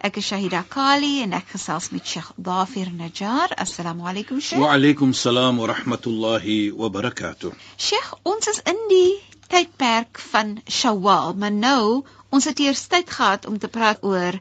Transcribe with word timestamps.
Ek 0.00 0.16
is 0.16 0.24
Shahida 0.30 0.62
Kali 0.64 1.18
en 1.20 1.34
ek 1.36 1.50
gesels 1.52 1.90
met 1.92 2.06
Sheikh 2.08 2.30
Dafir 2.46 2.88
Najjar. 3.00 3.52
Assalamu 3.64 4.06
alaykum 4.08 4.38
Sheikh. 4.40 4.62
Wa 4.62 4.70
alaykum 4.72 5.12
salaam 5.12 5.60
wa 5.60 5.66
rahmatullahi 5.68 6.72
wa 6.72 6.88
barakatuh. 6.88 7.52
Sheikh, 7.76 8.14
ons 8.24 8.48
is 8.48 8.62
in 8.72 8.80
die 8.88 9.20
tydperk 9.52 10.22
van 10.30 10.56
Shawwal, 10.64 11.36
maar 11.36 11.52
nou 11.52 11.84
Ons 12.30 12.46
het 12.46 12.60
eers 12.62 12.84
tyd 12.86 13.08
gehad 13.10 13.46
om 13.50 13.56
te 13.58 13.68
praat 13.68 14.04
oor 14.06 14.36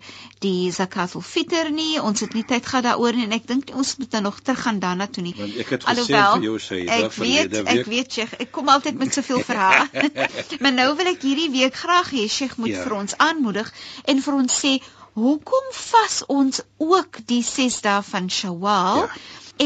die 0.45 0.69
zakatul 0.71 1.23
fitr 1.25 1.71
nie. 1.73 1.97
Ons 1.97 2.21
het 2.21 2.35
nie 2.37 2.43
tyd 2.45 2.67
gehad 2.69 2.85
daaroor 2.85 3.17
nie 3.17 3.25
en 3.25 3.33
ek 3.33 3.47
dink 3.49 3.71
ons 3.73 3.95
moet 3.97 4.11
dan 4.13 4.27
nog 4.27 4.37
teruggaan 4.45 4.77
daarna 4.83 5.07
toe 5.09 5.23
nie. 5.25 5.33
Want 5.37 5.57
ek 5.63 5.73
het 5.73 5.87
Alhoewel, 5.89 6.35
gesê 6.35 6.37
vir 6.37 6.45
jou 6.45 6.59
sê 6.65 6.77
ek 6.97 7.17
weet, 7.17 7.57
ek 7.73 7.89
weet 7.89 8.13
Sheikh, 8.13 8.35
ek 8.45 8.53
kom 8.53 8.69
altyd 8.69 9.01
met 9.01 9.17
soveel 9.17 9.41
verhale. 9.47 10.05
maar 10.61 10.75
nou 10.77 10.87
wil 11.01 11.09
ek 11.15 11.25
hierdie 11.25 11.49
week 11.55 11.81
graag 11.81 12.13
hê 12.13 12.27
Sheikh 12.29 12.59
moet 12.61 12.75
ja. 12.75 12.85
vir 12.85 12.97
ons 12.99 13.17
aanmoedig 13.17 13.73
en 14.05 14.21
vir 14.27 14.37
ons 14.43 14.61
sê 14.61 14.77
hoekom 15.19 15.69
vas 15.75 16.17
ons 16.27 16.61
ook 16.77 17.21
die 17.31 17.43
6 17.43 17.81
dae 17.85 18.01
van 18.09 18.29
Shawwal 18.39 19.03
ja. 19.03 19.09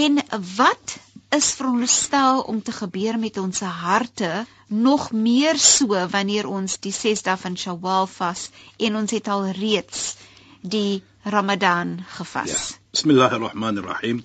en 0.04 0.22
wat 0.58 0.98
is 1.38 1.52
veronderstel 1.58 2.42
om 2.42 2.62
te 2.62 2.72
gebeur 2.72 3.18
met 3.20 3.38
ons 3.42 3.60
harte 3.60 4.46
nog 4.68 5.12
meer 5.12 5.58
so 5.58 6.08
wanneer 6.16 6.48
ons 6.50 6.78
die 6.82 6.94
6 6.94 7.26
dae 7.28 7.38
van 7.46 7.58
Shawwal 7.58 8.08
vas 8.18 8.50
en 8.78 9.02
ons 9.02 9.12
het 9.12 9.28
al 9.28 9.50
reeds 9.58 10.16
die 10.62 11.04
Ramadan 11.24 12.00
gevas. 12.18 12.52
Ja. 12.52 12.82
Bismillahirrahmanirrahim. 12.92 14.24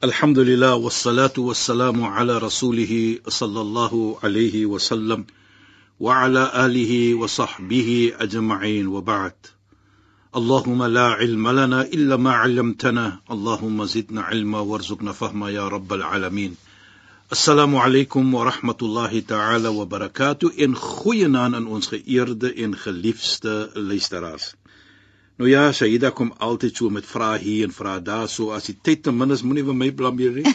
Alhamdulillah 0.00 0.78
wassalatu 0.82 1.48
wassalamu 1.48 2.06
ala 2.06 2.38
rasulih 2.38 3.20
sallallahu 3.26 4.18
alayhi 4.22 4.64
wa 4.66 4.78
sallam 4.78 5.26
wa 5.98 6.22
ala 6.22 6.48
alihi 6.64 7.14
wa 7.14 7.26
sahbihi 7.26 8.14
ajma'in 8.14 8.88
wa 8.88 9.00
ba'd. 9.00 9.57
اللهم 10.35 10.83
لا 10.83 11.07
علم 11.07 11.47
لنا 11.49 11.81
الا 11.81 12.15
ما 12.17 12.31
علمتنا 12.31 13.19
اللهم 13.31 13.85
زدنا 13.85 14.21
علما 14.21 14.59
وارزقنا 14.59 15.11
فهما 15.11 15.49
يا 15.49 15.67
رب 15.67 15.93
العالمين 15.93 16.55
السلام 17.31 17.75
عليكم 17.75 18.33
ورحمه 18.33 18.77
الله 18.81 19.19
تعالى 19.19 19.67
وبركاته 19.67 20.51
ان 20.59 20.75
goeienaand 20.75 21.55
aan 21.59 21.67
ons 21.67 21.87
geëerde 21.93 22.53
en 22.65 22.75
geliefde 22.85 23.53
luisteraars 23.75 24.53
Nou 25.38 25.46
ja, 25.46 25.68
Shaida 25.70 26.08
kom 26.10 26.32
altyd 26.42 26.80
so 26.80 26.90
met 26.90 27.06
vrae 27.06 27.36
hier 27.38 27.68
en 27.68 27.74
vrae 27.74 28.00
daar, 28.02 28.24
so 28.26 28.50
as 28.56 28.64
die 28.66 28.74
tyd 28.74 29.04
ten 29.06 29.14
minste 29.14 29.46
moenie 29.46 29.62
vir 29.68 29.76
my 29.78 29.86
blameer 29.94 30.40
nie. 30.40 30.54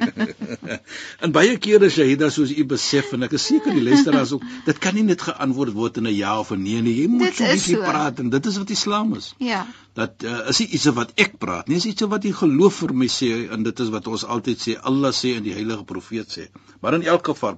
en 1.24 1.32
baie 1.32 1.54
kere 1.64 1.88
Shaida 1.94 2.28
soos 2.34 2.52
u 2.52 2.66
besef 2.68 3.14
en 3.16 3.24
ek 3.24 3.38
is 3.38 3.46
seker 3.48 3.72
die 3.72 3.84
luisteraars 3.86 4.34
ook, 4.36 4.44
dit 4.66 4.82
kan 4.84 4.98
nie 4.98 5.06
net 5.06 5.24
geantwoord 5.24 5.72
word 5.78 6.02
in 6.02 6.10
'n 6.10 6.12
ja 6.12 6.34
of 6.42 6.52
'n 6.52 6.60
nee 6.60 6.82
nie. 6.84 6.92
Jy 6.98 7.06
moet 7.08 7.40
so 7.40 7.48
bietjie 7.54 7.78
so. 7.78 7.86
praat 7.88 8.20
en 8.20 8.28
dit 8.36 8.50
is 8.52 8.58
wat 8.60 8.74
Islam 8.76 9.14
is. 9.16 9.32
Ja. 9.40 9.64
Dat 9.96 10.28
uh, 10.28 10.42
is 10.52 10.60
iets 10.60 10.84
wat 10.92 11.16
ek 11.16 11.38
praat 11.40 11.72
nie, 11.72 11.80
is 11.80 11.88
iets 11.88 12.04
wat 12.04 12.22
die 12.28 12.34
geloof 12.36 12.82
vir 12.84 12.92
my 12.92 13.08
sê 13.08 13.32
en 13.48 13.64
dit 13.64 13.80
is 13.80 13.94
wat 13.96 14.12
ons 14.12 14.26
altyd 14.28 14.60
sê, 14.60 14.76
Allah 14.76 15.16
sê 15.16 15.38
en 15.38 15.48
die 15.48 15.56
heilige 15.56 15.88
profeet 15.88 16.28
sê. 16.28 16.50
Maar 16.84 17.00
in 17.00 17.08
elk 17.08 17.32
geval 17.32 17.56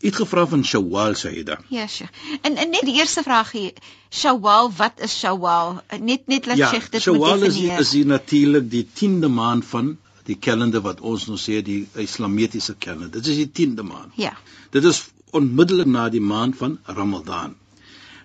het 0.00 0.16
gevra 0.16 0.46
van 0.46 0.64
Shawwal 0.64 1.14
Saida. 1.14 1.58
Ja, 1.68 1.86
Sheikh. 1.86 2.12
En 2.42 2.56
en 2.56 2.70
net 2.70 2.84
die 2.88 2.94
eerste 2.94 3.22
vraag 3.22 3.52
hier. 3.52 3.72
Shawwal, 4.10 4.72
wat 4.76 5.00
is 5.04 5.18
Shawwal? 5.18 5.80
Net 6.00 6.26
net 6.26 6.46
laat 6.46 6.56
ja, 6.56 6.68
Sheikh 6.68 6.88
dit 6.90 7.02
Shawwal 7.02 7.36
moet 7.36 7.40
definieer. 7.40 7.66
Shawwal 7.68 7.80
is 7.80 7.94
is 7.94 8.04
natuurlik 8.04 8.70
die 8.70 8.86
10de 9.02 9.28
maand 9.28 9.64
van 9.64 9.98
die 10.24 10.38
kalender 10.38 10.80
wat 10.80 11.00
ons 11.00 11.26
nou 11.28 11.38
sê 11.38 11.60
die 11.64 11.80
islamitiese 11.94 12.74
kalender. 12.78 13.10
Dit 13.20 13.26
is 13.26 13.40
die 13.42 13.50
10de 13.66 13.84
maand. 13.84 14.16
Ja. 14.16 14.32
Dit 14.70 14.84
is 14.84 15.02
onmiddellik 15.36 15.86
na 15.86 16.08
die 16.08 16.24
maand 16.24 16.56
van 16.56 16.78
Ramadan. 16.86 17.56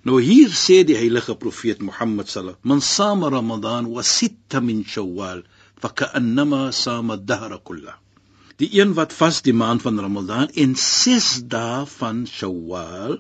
Nou 0.05 0.21
hier 0.21 0.53
sê 0.53 0.83
die 0.85 0.97
heilige 0.97 1.35
profeet 1.35 1.81
Mohammed 1.81 2.29
wasallam: 2.29 2.55
"Man 2.61 2.81
sama 2.81 3.29
Ramadan 3.29 3.91
wa 3.91 4.01
sitta 4.01 4.61
min 4.61 4.83
Shawwal, 4.85 5.43
fa 5.81 5.89
ka'annama 5.89 6.71
sama 6.71 7.13
ad-dahra 7.19 7.59
kullahu." 7.59 8.04
Die 8.61 8.69
een 8.79 8.93
wat 8.95 9.13
vas 9.13 9.41
die 9.43 9.53
maand 9.53 9.81
van 9.81 9.99
Ramadan 9.99 10.47
en 10.47 10.75
6 10.79 11.29
dae 11.51 11.85
van 11.97 12.23
Shawwal 12.27 13.17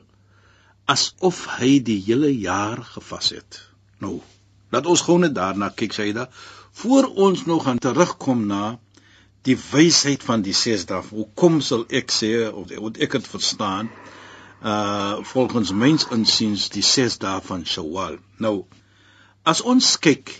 asof 0.85 1.41
hy 1.57 1.79
die 1.83 1.99
hele 2.05 2.29
jaar 2.31 2.83
gevas 2.93 3.31
het. 3.35 3.59
Nou, 3.99 4.19
laat 4.71 4.85
ons 4.85 5.03
gou 5.07 5.17
net 5.19 5.35
daarna 5.35 5.71
kyk 5.75 5.95
Saida, 5.95 6.29
voor 6.71 7.09
ons 7.27 7.45
nog 7.45 7.65
gaan 7.65 7.81
terugkom 7.81 8.45
na 8.47 8.77
die 9.45 9.57
wysheid 9.71 10.23
van 10.23 10.41
die 10.45 10.53
6 10.53 10.85
dae. 10.89 11.03
Hoe 11.09 11.27
kom 11.33 11.59
sal 11.61 11.85
ek 11.89 12.13
sê 12.13 12.31
of 12.49 12.71
wat 12.87 13.01
ek 13.03 13.19
het 13.19 13.27
verstaan 13.27 13.91
uh 14.65 15.21
volgens 15.21 15.71
mens 15.71 16.07
insiens 16.15 16.69
die 16.73 16.83
6 16.83 17.19
dae 17.21 17.41
van 17.43 17.65
Shawwal. 17.65 18.17
Nou, 18.41 18.65
as 19.43 19.61
ons 19.61 19.97
kyk 19.99 20.31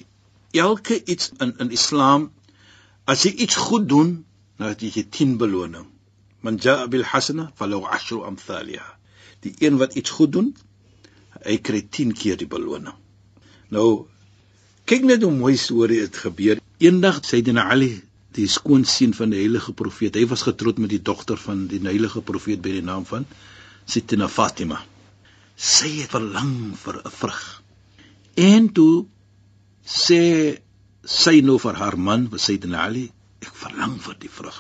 elke 0.56 1.03
iets 1.03 1.31
in 1.39 1.53
in 1.59 1.72
Islam 1.72 2.31
as 3.06 3.25
jy 3.27 3.35
iets 3.45 3.56
goed 3.56 3.89
doen 3.89 4.25
nou 4.59 4.69
het 4.71 4.81
jy 4.81 5.05
10 5.11 5.38
beloning. 5.41 5.88
Man 6.45 6.59
jaa 6.61 6.88
bil 6.88 7.03
hasana 7.03 7.49
falahu 7.59 7.88
ashru 7.97 8.23
amthaliha. 8.27 8.88
Die 9.45 9.53
een 9.59 9.77
wat 9.81 9.95
iets 9.99 10.13
goed 10.16 10.31
doen, 10.35 10.51
hy 11.45 11.57
kry 11.57 11.81
10 11.97 12.13
keer 12.17 12.38
die 12.38 12.49
beloning. 12.49 12.95
Nou 13.73 14.07
kyk 14.89 15.05
net 15.09 15.25
hoe 15.25 15.33
mooi 15.33 15.55
storie 15.57 16.01
dit 16.05 16.19
gebeur. 16.25 16.61
Eendag 16.77 17.23
Sayyidina 17.25 17.69
Ali, 17.71 17.94
die 18.35 18.47
skoonseun 18.51 19.15
van 19.17 19.31
die 19.33 19.41
heilige 19.41 19.73
profeet, 19.73 20.17
hy 20.19 20.25
was 20.29 20.45
getroud 20.45 20.79
met 20.83 20.91
die 20.91 21.01
dogter 21.01 21.39
van 21.39 21.65
die 21.71 21.81
heilige 21.83 22.21
profeet 22.21 22.61
by 22.61 22.75
die 22.77 22.85
naam 22.85 23.07
van 23.09 23.25
Sayyidina 23.85 24.29
Fatima. 24.29 24.81
Sy 25.55 25.91
het 26.01 26.11
verlang 26.11 26.75
vir 26.83 27.01
'n 27.01 27.11
vrug. 27.19 27.44
En 28.35 28.69
toe 28.69 29.05
sê 29.85 30.59
sy 31.03 31.41
nou 31.41 31.57
vir 31.59 31.75
haar 31.79 31.97
man, 31.97 32.29
Sayyidina 32.35 32.83
Ali, 32.85 33.11
ek 33.45 33.56
verlang 33.61 33.95
vir 34.01 34.17
die 34.19 34.31
vrug. 34.31 34.59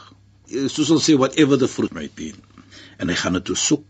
Soos 0.69 0.91
ons 0.93 1.05
sê 1.09 1.17
whatever 1.17 1.57
the 1.57 1.67
fruit 1.67 1.93
might 1.93 2.15
be. 2.15 2.31
En 3.01 3.09
hy 3.09 3.17
gaan 3.19 3.37
dit 3.39 3.51
soek. 3.57 3.83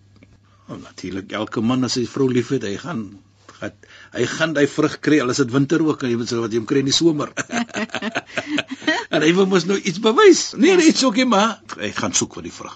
Oh, 0.66 0.78
Natuurlik 0.82 1.34
elke 1.38 1.62
man 1.62 1.86
as 1.86 1.98
hy 2.00 2.06
vrou 2.10 2.28
liefhet, 2.32 2.64
hy 2.66 2.78
gaan 2.82 3.06
gat 3.56 3.86
hy 4.16 4.26
gaan 4.28 4.54
daai 4.56 4.66
vrug 4.68 4.98
kry 5.04 5.22
al 5.24 5.32
is 5.32 5.40
dit 5.40 5.52
winter 5.54 5.84
ook 5.86 6.04
en 6.04 6.12
jy 6.12 6.18
weet 6.20 6.32
so 6.32 6.44
wat 6.44 6.54
jy 6.54 6.60
hom 6.60 6.68
kry 6.70 6.82
in 6.84 6.90
die 6.90 6.96
somer. 6.96 7.32
en 9.14 9.24
hy 9.24 9.32
wil 9.38 9.48
mos 9.52 9.68
nou 9.70 9.78
iets 9.80 10.02
bewys. 10.04 10.44
Nee, 10.60 10.76
nee, 10.76 10.90
iets 10.92 11.06
ook 11.08 11.22
nie, 11.22 11.28
maar 11.30 11.60
hy 11.80 11.92
gaan 11.96 12.16
soek 12.18 12.36
vir 12.40 12.50
die 12.50 12.56
vrug. 12.56 12.76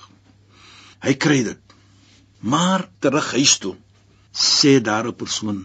Hy 1.03 1.15
kry 1.19 1.41
dit. 1.47 1.75
Maar 2.39 2.87
terug 3.03 3.33
huis 3.35 3.57
toe 3.63 3.75
sê 4.35 4.77
daar 4.83 5.09
'n 5.09 5.17
persoon 5.19 5.63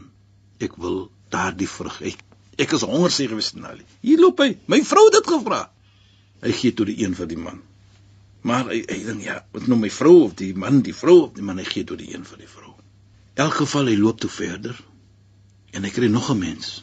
ek 0.59 0.79
wil 0.83 1.11
daardie 1.31 1.69
vrug. 1.71 2.01
Ek, 2.03 2.19
ek 2.59 2.73
is 2.73 2.87
honger 2.87 3.13
sê 3.13 3.29
gewees 3.31 3.53
na 3.55 3.75
Ali. 3.75 3.85
Hier 4.03 4.19
loop 4.19 4.41
hy. 4.41 4.57
My 4.67 4.81
vrou 4.83 5.07
het 5.11 5.19
dit 5.21 5.31
gevra 5.35 5.69
hy 6.45 6.53
gee 6.53 6.77
tot 6.77 6.91
die 6.91 7.01
een 7.03 7.17
vir 7.17 7.31
die 7.31 7.41
man. 7.41 7.61
Maar 8.45 8.69
hy 8.73 8.83
hy 8.85 8.99
dink 9.07 9.25
ja, 9.25 9.39
wat 9.55 9.69
nou 9.71 9.79
my 9.81 9.91
vrou 9.93 10.17
of 10.27 10.35
die 10.39 10.53
man, 10.57 10.83
die 10.85 10.97
vrou 10.97 11.23
of 11.27 11.37
die 11.37 11.45
man 11.45 11.61
hy 11.63 11.67
gee 11.69 11.87
tot 11.89 12.01
die 12.03 12.13
een 12.13 12.27
vir 12.29 12.45
die 12.45 12.51
vrou. 12.51 12.75
In 13.35 13.47
elk 13.47 13.57
geval 13.63 13.89
hy 13.91 13.97
loop 13.99 14.21
toe 14.21 14.31
verder 14.31 14.77
en 15.75 15.87
hy 15.87 15.91
kry 15.91 16.11
nog 16.13 16.31
'n 16.31 16.39
mens. 16.39 16.83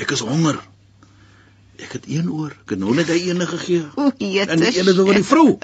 Ek 0.00 0.14
is 0.16 0.22
honger. 0.24 0.60
Ek 1.80 1.92
het 1.98 2.06
een 2.08 2.30
oor. 2.30 2.54
Ek 2.62 2.74
het 2.74 2.78
nou 2.78 2.94
net 2.94 3.10
hy 3.12 3.18
ene 3.28 3.46
gegee. 3.46 3.84
O, 3.96 4.12
Jesus. 4.16 4.48
En 4.54 4.60
die 4.62 4.72
ene 4.78 4.94
is 4.94 4.98
oor 4.98 5.14
die 5.14 5.26
vrou. 5.26 5.58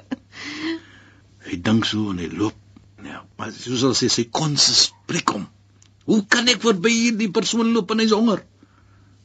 Hy 1.47 1.57
dink 1.63 1.85
so 1.85 2.11
en 2.11 2.19
hy 2.19 2.29
loop. 2.33 2.57
Ja, 3.05 3.23
maar 3.39 3.53
soos 3.55 3.85
al 3.87 3.95
sê 3.95 4.09
sy 4.11 4.27
kons 4.35 4.67
spreek 4.83 5.31
hom. 5.31 5.47
Hoe 6.05 6.25
kan 6.27 6.49
ek 6.49 6.63
verby 6.63 6.91
hierdie 6.91 7.31
persoon 7.31 7.73
loop 7.73 7.91
en 7.95 8.03
hy's 8.03 8.15
honger? 8.15 8.43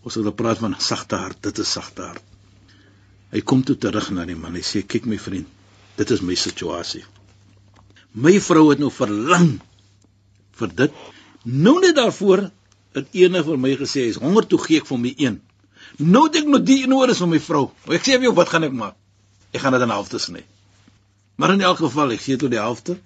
Ons 0.05 0.15
het 0.15 0.25
gepraat 0.25 0.61
van 0.61 0.75
sagte 0.79 1.15
hart. 1.15 1.41
Dit 1.41 1.57
is 1.57 1.71
sagte 1.71 2.05
hart. 2.05 2.30
Hy 3.31 3.41
kom 3.47 3.63
toe 3.63 3.77
terug 3.79 4.11
na 4.11 4.25
die 4.27 4.35
man. 4.35 4.55
Hy 4.55 4.63
sê: 4.65 4.83
"Kyk 4.83 5.05
my 5.07 5.17
vriend, 5.17 5.47
dit 5.97 6.11
is 6.11 6.21
my 6.21 6.35
situasie. 6.35 7.03
My 8.11 8.39
vrou 8.43 8.69
het 8.71 8.79
nou 8.79 8.91
verlang 8.91 9.59
vir 10.59 10.73
dit. 10.75 10.97
Nou 11.43 11.79
net 11.79 11.95
daarvoor 11.95 12.49
het 12.97 13.15
ene 13.15 13.43
vir 13.43 13.57
my 13.57 13.75
gesê 13.79 14.05
hy's 14.07 14.19
honger 14.19 14.47
toe 14.47 14.59
gee 14.65 14.81
ek 14.81 14.89
vir 14.89 14.99
my 14.99 15.13
een. 15.17 15.39
Nou 15.99 16.27
dink 16.29 16.45
ek 16.45 16.51
nog 16.51 16.65
die 16.67 16.81
een 16.83 16.93
oor 16.93 17.09
is 17.13 17.21
vir 17.23 17.31
my 17.31 17.39
vrou. 17.39 17.69
Ek 17.87 18.03
sê 18.03 18.17
vir 18.17 18.29
jou 18.29 18.35
wat 18.35 18.51
gaan 18.51 18.67
ek 18.67 18.75
maak? 18.75 18.97
Ek 19.55 19.63
gaan 19.63 19.75
dit 19.75 19.85
in 19.85 19.95
halfte 19.95 20.19
sny. 20.19 20.43
Maar 21.39 21.55
in 21.55 21.63
elk 21.67 21.79
geval 21.81 22.11
ek 22.15 22.23
gee 22.25 22.37
tot 22.37 22.51
die 22.51 22.59
helfte 22.59 22.97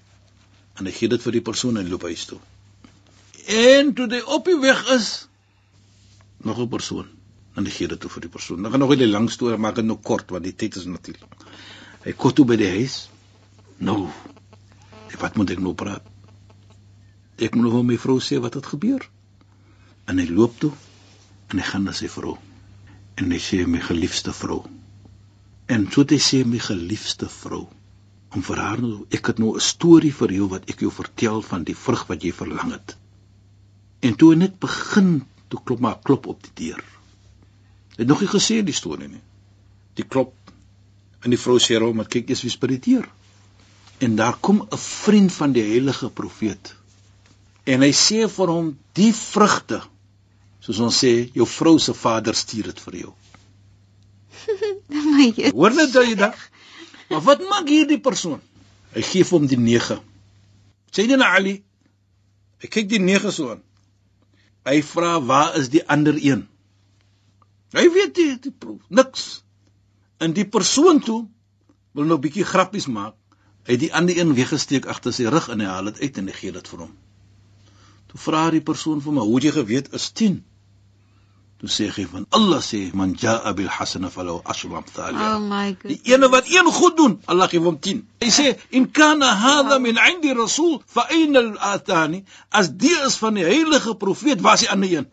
en 0.79 0.89
ek 0.89 0.97
gee 0.97 1.09
dit 1.09 1.21
vir 1.21 1.37
die 1.37 1.45
persoon 1.45 1.77
en 1.77 1.89
loop 1.89 2.07
huis 2.09 2.25
toe. 2.25 2.39
En 3.45 3.93
toe 3.93 4.09
hy 4.11 4.21
op 4.25 4.49
die 4.49 4.57
weg 4.59 4.81
is 4.97 5.27
nog 6.43 6.59
'n 6.59 6.69
persoon 6.69 7.14
en 7.55 7.65
ek 7.65 7.77
gee 7.77 7.87
dit 7.87 7.99
toe 7.99 8.11
vir 8.11 8.25
die 8.27 8.31
persoon. 8.31 8.63
Dan 8.63 8.71
gaan 8.71 8.83
nog 8.83 8.95
'n 8.95 9.11
lang 9.11 9.29
storie 9.31 9.57
maak 9.57 9.75
dit 9.75 9.85
nou 9.85 9.97
kort 9.97 10.31
want 10.31 10.43
die 10.43 10.55
tyd 10.55 10.75
is 10.75 10.85
natuurlik. 10.85 11.23
Hy 12.03 12.13
kom 12.13 12.33
toe 12.33 12.45
by 12.45 12.55
die 12.55 12.69
huis. 12.69 13.09
Nou. 13.77 14.09
Wat 15.19 15.35
moet 15.35 15.49
ek 15.49 15.59
nou 15.59 15.73
praat? 15.73 16.03
Ek 17.37 17.55
moet 17.55 17.63
nog 17.63 17.79
aan 17.79 17.85
my 17.85 17.97
vrou 17.97 18.19
sê 18.19 18.39
wat 18.39 18.53
het 18.53 18.65
gebeur. 18.65 19.09
En 20.05 20.17
hy 20.17 20.27
loop 20.27 20.59
toe 20.59 20.71
en 21.49 21.57
hy 21.57 21.63
gaan 21.63 21.83
na 21.83 21.91
sy 21.91 22.07
vrou. 22.07 22.37
En 23.15 23.31
hy 23.31 23.39
sê 23.39 23.65
my 23.67 23.79
geliefde 23.79 24.33
vrou. 24.33 24.65
En 25.67 25.87
toe 25.87 26.05
hy 26.09 26.19
sê 26.19 26.43
my 26.45 26.59
geliefde 26.59 27.29
vrou 27.29 27.65
om 28.35 28.43
vir 28.43 28.59
haar 28.59 28.81
nou 28.83 29.05
ek 29.15 29.31
het 29.31 29.39
nou 29.39 29.55
'n 29.55 29.63
storie 29.63 30.13
vir 30.13 30.31
jou 30.31 30.47
wat 30.51 30.69
ek 30.69 30.81
jou 30.83 30.91
vertel 30.91 31.41
van 31.41 31.63
die 31.63 31.75
vrug 31.75 32.07
wat 32.07 32.23
jy 32.23 32.31
verlang 32.31 32.71
het. 32.71 32.97
En 34.01 34.15
toe 34.15 34.35
net 34.35 34.59
begin 34.59 35.25
toe 35.47 35.59
klop 35.63 35.79
maar 35.79 35.99
klop 36.03 36.27
op 36.27 36.43
die 36.43 36.67
deur. 36.67 36.83
Het 37.95 38.07
nog 38.07 38.21
nie 38.23 38.29
gesê 38.29 38.59
die 38.63 38.75
storie 38.75 39.07
nie. 39.07 39.23
Die 39.95 40.05
klop 40.07 40.33
en 41.23 41.33
die 41.33 41.39
vrou 41.39 41.57
sê 41.59 41.79
hom, 41.81 42.03
"Kyk, 42.03 42.29
eers 42.29 42.41
wie's 42.43 42.57
by 42.57 42.67
die 42.67 42.79
deur." 42.79 43.07
En 43.99 44.15
daar 44.15 44.37
kom 44.37 44.67
'n 44.71 44.77
vriend 44.77 45.33
van 45.33 45.51
die 45.51 45.63
heilige 45.63 46.09
profeet. 46.09 46.75
En 47.63 47.81
hy 47.81 47.91
sê 47.91 48.29
vir 48.29 48.47
hom, 48.47 48.77
"Die 48.93 49.13
vrugte, 49.13 49.81
soos 50.59 50.79
ons 50.79 51.03
sê, 51.03 51.31
jou 51.33 51.47
vrou 51.47 51.79
se 51.79 51.93
vader 51.93 52.35
stuur 52.35 52.63
dit 52.63 52.79
vir 52.79 52.95
jou." 52.95 53.13
My 55.15 55.33
Jesus. 55.35 55.51
Hoor 55.51 55.73
net 55.73 55.93
jy 55.93 56.15
dan. 56.15 56.33
Maar 57.09 57.21
wat 57.21 57.39
maak 57.49 57.67
hierdie 57.67 57.99
persoon? 57.99 58.41
Hy 58.93 59.01
gee 59.01 59.23
vir 59.23 59.39
hom 59.39 59.47
die 59.47 59.57
9. 59.57 59.99
Sayyidina 60.91 61.25
Ali. 61.35 61.63
Hy 62.61 62.67
kyk 62.67 62.89
die 62.89 62.99
9 62.99 63.31
so 63.31 63.49
aan. 63.49 63.63
Hy 64.65 64.81
vra, 64.81 65.21
"Waar 65.21 65.55
is 65.55 65.69
die 65.69 65.87
ander 65.87 66.15
een?" 66.15 66.47
Hy 67.73 67.89
weet 67.91 68.15
die, 68.15 68.39
die 68.39 68.51
proef, 68.51 68.81
niks. 68.89 69.43
En 70.17 70.33
die 70.33 70.45
persoon 70.47 70.99
toe 70.99 71.27
wil 71.95 72.05
nou 72.05 72.17
'n 72.17 72.21
bietjie 72.21 72.45
grappies 72.45 72.87
maak. 72.87 73.15
Hy 73.65 73.71
het 73.71 73.79
die 73.79 73.93
ander 73.93 74.17
een 74.17 74.33
weggesteek 74.35 74.85
agter 74.85 75.13
sy 75.13 75.25
rug 75.25 75.47
en 75.49 75.59
hy 75.59 75.65
haal 75.65 75.85
dit 75.91 75.99
uit 76.01 76.17
en 76.17 76.27
hy 76.27 76.33
gee 76.33 76.51
dit 76.51 76.67
vir 76.67 76.79
hom. 76.79 76.91
Toe 78.07 78.19
vra 78.19 78.49
die 78.51 78.61
persoon 78.61 79.01
vir 79.01 79.13
my, 79.13 79.21
"Hoe 79.21 79.35
het 79.35 79.43
jy 79.43 79.51
geweet 79.51 79.93
is 79.93 80.09
10?" 80.11 80.43
Toe 81.59 81.69
sê 81.69 81.89
hy 81.95 82.05
van 82.05 82.25
Allah 82.29 82.61
sê, 82.61 82.93
"Man 82.93 83.15
jaa 83.15 83.53
bil 83.53 83.67
hasana 83.67 84.09
falahu 84.09 84.41
ashru 84.43 84.75
amthaliha." 84.75 85.35
Oh 85.35 85.39
my 85.41 85.77
Die 85.81 85.97
god. 85.97 86.07
ene 86.07 86.29
wat 86.29 86.45
een 86.47 86.65
goed 86.65 86.97
doen, 86.97 87.21
Allah 87.25 87.49
gee 87.49 87.59
hom 87.59 87.79
10. 87.79 88.07
Hy 88.19 88.29
sê, 88.29 88.59
"In 88.69 88.91
kana 88.91 89.33
hadha 89.35 89.79
min 89.79 89.97
'indi 89.97 90.33
rasul 90.33 90.81
fa 90.85 91.07
ayna 91.09 91.39
al-athani?" 91.39 92.23
As 92.49 92.69
die 92.69 92.97
is 93.05 93.15
van 93.15 93.33
die 93.33 93.43
heilige 93.43 93.95
profeet, 93.95 94.41
waar 94.41 94.53
is 94.53 94.59
die 94.59 94.69
ander 94.69 94.91
een? 94.91 95.07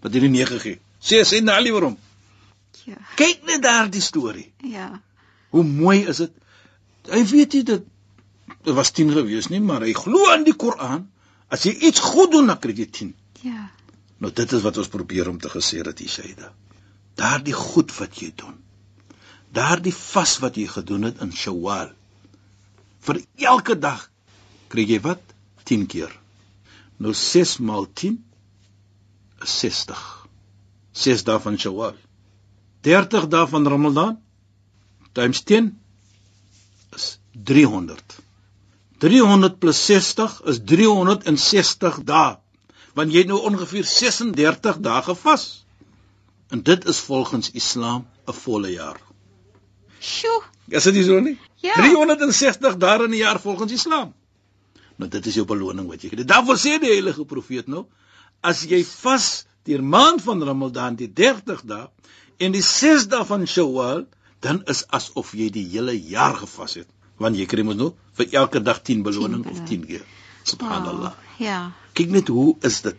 Wat 0.00 0.12
hierdie 0.12 0.30
9 0.30 0.60
gee. 0.60 0.80
Sê 1.00 1.22
sê 1.24 1.40
na 1.42 1.56
Ali 1.56 1.70
waarom? 1.74 1.96
Ja. 2.84 2.98
Kyk 3.16 3.44
net 3.46 3.62
daardie 3.62 4.02
storie. 4.02 4.52
Ja. 4.64 5.00
Hoe 5.50 5.64
mooi 5.64 6.02
is 6.08 6.22
dit? 6.24 6.34
Hy 7.08 7.22
weet 7.30 7.56
nie 7.58 7.64
dit 7.64 7.86
dit 8.64 8.74
was 8.74 8.90
10 8.92 9.12
gewees 9.16 9.48
nie, 9.52 9.60
maar 9.64 9.84
hy 9.86 9.94
glo 9.96 10.28
aan 10.32 10.44
die 10.44 10.56
Koran. 10.56 11.06
As 11.48 11.64
jy 11.64 11.72
iets 11.88 12.02
goed 12.04 12.32
doen, 12.34 12.48
dan 12.50 12.58
kry 12.60 12.74
jy 12.76 12.88
10. 12.92 13.12
Ja. 13.44 13.68
Nou 14.18 14.32
dit 14.34 14.52
is 14.52 14.64
wat 14.64 14.80
ons 14.82 14.90
probeer 14.92 15.30
om 15.30 15.38
te 15.40 15.50
gesê 15.52 15.80
dat 15.86 16.00
jy 16.00 16.08
sê 16.12 16.26
dit. 16.34 16.48
Daardie 17.18 17.56
goed 17.56 17.94
wat 17.98 18.18
jy 18.20 18.32
doen. 18.36 18.56
Daardie 19.54 19.94
vas 19.94 20.36
wat 20.42 20.58
jy 20.60 20.66
gedoen 20.68 21.08
het 21.08 21.22
in 21.24 21.32
Shawwal. 21.32 21.94
Vir 23.06 23.22
elke 23.48 23.78
dag 23.78 24.08
kry 24.68 24.84
jy 24.84 25.00
wat? 25.04 25.22
10 25.68 25.86
keer. 25.86 26.12
Nou 26.98 27.14
6 27.14 27.58
maal 27.64 27.86
10 27.94 28.18
is 29.44 29.58
60. 29.60 30.17
6 30.98 31.24
dae 31.26 31.38
van 31.42 31.58
Shawwal. 31.58 31.96
30 32.86 33.28
dae 33.30 33.46
van 33.50 33.66
Ramadan 33.66 34.18
times 35.12 35.42
10 35.42 35.70
is 36.96 37.18
300. 37.32 38.18
300 38.98 39.58
plus 39.62 39.84
60 39.86 40.40
is 40.52 40.60
360 40.64 42.02
dae. 42.04 42.36
Want 42.98 43.14
jy 43.14 43.22
het 43.22 43.30
nou 43.30 43.40
ongeveer 43.46 43.86
36 43.86 44.80
dae 44.82 45.02
gevas. 45.06 45.48
En 46.50 46.62
dit 46.64 46.86
is 46.88 47.00
volgens 47.06 47.50
Islam 47.52 48.06
'n 48.26 48.32
volle 48.32 48.70
jaar. 48.72 49.00
Sjoe. 50.00 50.42
Is 50.68 50.84
dit 50.84 50.94
nie 50.94 51.04
so 51.04 51.20
nie? 51.20 51.38
Ja. 51.56 51.74
360 51.74 52.76
dae 52.76 53.04
in 53.04 53.10
'n 53.10 53.16
jaar 53.16 53.40
volgens 53.40 53.72
Islam. 53.72 54.14
Nou 54.96 55.10
dit 55.10 55.26
is 55.26 55.34
jou 55.34 55.46
beloning 55.46 55.86
wat 55.88 56.02
jy 56.02 56.08
kry. 56.08 56.24
Daarvoor 56.24 56.56
sê 56.56 56.78
die 56.80 56.90
heilige 56.90 57.24
profeet 57.24 57.66
nou, 57.66 57.86
as 58.40 58.62
jy 58.62 58.84
vas 58.84 59.46
die 59.68 59.78
maand 59.94 60.22
van 60.24 60.42
Ramadan 60.44 60.96
die 60.98 61.10
30 61.12 61.64
dae 61.68 61.88
en 62.38 62.54
die 62.54 62.62
6 62.64 63.08
dae 63.12 63.24
van 63.28 63.46
Shawwal, 63.46 64.06
dan 64.44 64.62
is 64.70 64.84
asof 64.94 65.34
jy 65.34 65.48
die 65.54 65.66
hele 65.72 65.94
jaar 65.96 66.36
gevas 66.38 66.78
het, 66.78 66.88
want 67.18 67.36
jy 67.36 67.48
kry 67.50 67.64
mos 67.66 67.76
nou 67.78 67.90
vir 68.18 68.30
elke 68.40 68.62
dag 68.62 68.80
10 68.86 69.02
beloning 69.06 69.42
10 69.44 69.50
of 69.52 69.64
10 69.68 69.84
keer. 69.90 70.04
Subhanallah. 70.48 71.12
Oh, 71.12 71.42
ja. 71.42 71.58
Kyk 71.98 72.14
net 72.14 72.30
hoe 72.32 72.54
is 72.64 72.80
dit. 72.86 72.96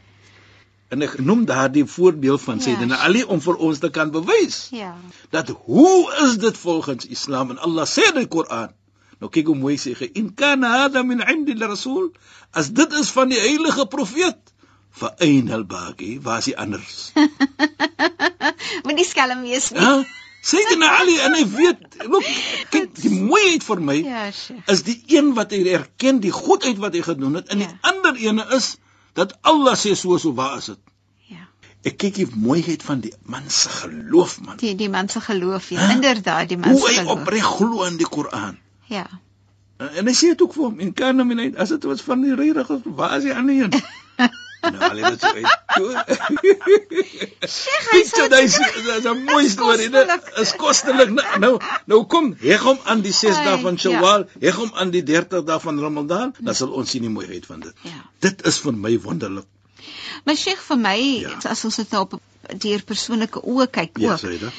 En 0.90 1.06
ek 1.06 1.20
noem 1.22 1.46
daardie 1.46 1.86
voorbeeld 1.86 2.42
van 2.42 2.58
Ja. 2.58 2.66
Sayyidina 2.66 3.00
Ali 3.06 3.24
om 3.24 3.42
vir 3.42 3.56
ons 3.56 3.80
te 3.80 3.90
kan 3.90 4.12
bewys 4.12 4.68
Ja. 4.72 4.96
dat 5.30 5.50
hoe 5.66 6.14
is 6.26 6.38
dit 6.38 6.58
volgens 6.58 7.06
Islam 7.06 7.50
en 7.56 7.58
Allah 7.58 7.86
sê 7.88 8.10
in 8.10 8.20
die 8.20 8.28
Koran. 8.28 8.74
Nou 9.20 9.30
kyk 9.32 9.46
hoe 9.52 9.56
mooi 9.56 9.78
sê 9.78 9.96
hy 9.98 10.10
in 10.14 10.34
kana 10.34 10.70
hada 10.78 11.04
min 11.04 11.22
indi 11.22 11.54
rasul 11.60 12.12
as 12.52 12.72
dit 12.72 12.94
is 12.94 13.12
van 13.12 13.30
die 13.30 13.40
heilige 13.40 13.86
profeet 13.86 14.38
ayn 15.20 15.52
al 15.56 15.64
baqi 15.70 16.20
was 16.24 16.46
hy 16.50 16.54
anders. 16.56 17.12
Moenie 18.86 19.06
skelm 19.08 19.42
wees 19.48 19.72
nie. 19.72 19.80
Hæ? 19.84 20.06
Sayyidina 20.50 20.88
Ali 21.02 21.18
en 21.20 21.34
hy 21.36 21.44
weet 21.52 21.98
look 22.08 22.28
kyk 22.72 22.94
die 23.04 23.10
mooiheid 23.12 23.64
vir 23.68 23.82
my 23.84 23.98
Ja, 24.00 24.22
sjoe. 24.32 24.62
is 24.72 24.84
die 24.88 24.96
een 25.12 25.34
wat 25.36 25.52
hy 25.52 25.60
erken 25.76 26.22
die 26.24 26.32
goedheid 26.32 26.80
wat 26.80 26.96
hy 26.96 27.02
gedoen 27.04 27.36
het 27.42 27.50
en 27.52 27.60
die 27.64 27.68
Ja. 27.68 27.76
ander 27.92 28.16
ene 28.16 28.46
is 28.56 28.78
dat 29.20 29.34
Allah 29.42 29.76
sê 29.76 29.96
so 30.00 30.18
so 30.18 30.32
waar 30.38 30.58
is 30.62 30.70
dit. 30.72 30.80
Ja. 31.28 31.44
Ek 31.84 31.98
kyk 32.00 32.16
die 32.22 32.28
mooiheid 32.36 32.84
van 32.88 33.02
die 33.04 33.12
man 33.28 33.50
se 33.52 33.68
geloof 33.82 34.38
man. 34.46 34.58
Die 34.64 34.76
die 34.80 34.88
man 34.90 35.10
se 35.12 35.20
geloof, 35.22 35.70
ja. 35.76 35.80
Hæ? 35.84 35.98
Inderdaad, 35.98 36.48
die 36.50 36.58
man 36.58 36.72
Hoe 36.72 36.88
se 36.88 36.94
hy 36.94 37.02
geloof. 37.04 37.20
opreg 37.20 37.50
glo 37.58 37.84
in 37.90 37.98
die 38.00 38.08
Koran. 38.08 38.58
Ja. 38.88 39.08
En 39.80 39.90
en 40.00 40.08
hy 40.08 40.14
sê 40.16 40.32
dit 40.32 40.42
ook 40.42 40.54
vir 40.56 40.64
hom, 40.70 40.80
en 40.80 40.94
kan 40.94 41.20
hom 41.20 41.36
nie 41.36 41.52
as 41.58 41.70
dit 41.76 41.84
was 41.88 42.02
van 42.08 42.24
die 42.24 42.36
regtig 42.36 42.72
waar 42.96 43.18
is 43.20 43.24
die 43.28 43.36
ander 43.36 43.56
een? 43.66 43.76
nou, 44.62 44.90
al 44.90 44.96
dit 45.10 45.22
so 45.22 45.28
uit. 45.28 46.50
Sheikh, 47.50 47.86
hy 47.92 48.00
Piet, 48.02 48.10
sê 48.12 48.26
dis 48.34 48.56
dis 48.58 49.06
'n 49.12 49.24
mooi 49.28 49.46
Is 49.46 49.52
storie, 49.56 49.90
dit 49.90 50.10
is 50.44 50.52
kostelik. 50.60 51.10
Nou, 51.16 51.40
nou, 51.40 51.52
nou 51.86 52.00
kom, 52.12 52.32
heg 52.42 52.62
hom 52.68 52.80
aan 52.84 53.02
die 53.06 53.14
6 53.14 53.36
Ai, 53.38 53.46
dae 53.46 53.60
van 53.62 53.78
ja. 53.78 53.84
Shawwal, 53.86 54.26
heg 54.42 54.56
hom 54.60 54.72
aan 54.76 54.92
die 54.92 55.04
30 55.04 55.44
dae 55.48 55.60
van 55.60 55.80
Ramadan, 55.80 56.34
dan 56.40 56.56
sal 56.56 56.70
ons 56.82 56.90
sien 56.90 57.02
die 57.08 57.10
mooiheid 57.14 57.46
van 57.46 57.60
dit. 57.60 57.74
Ja. 57.88 58.04
Dit 58.20 58.46
is 58.46 58.60
vir 58.60 58.74
my 58.74 58.98
wonderlik. 59.00 59.46
Maar 60.26 60.36
Sheikh 60.36 60.62
vir 60.68 60.78
my, 60.78 60.98
Ja. 61.24 61.38
as 61.50 61.64
ons 61.66 61.76
dit 61.76 61.92
nou 61.92 62.02
op 62.04 62.20
deur 62.58 62.82
persoonlike 62.84 63.42
oë 63.44 63.68
kyk 63.72 63.98
Ja, 63.98 64.12
ook. 64.14 64.20
sê 64.20 64.36
dit. 64.40 64.52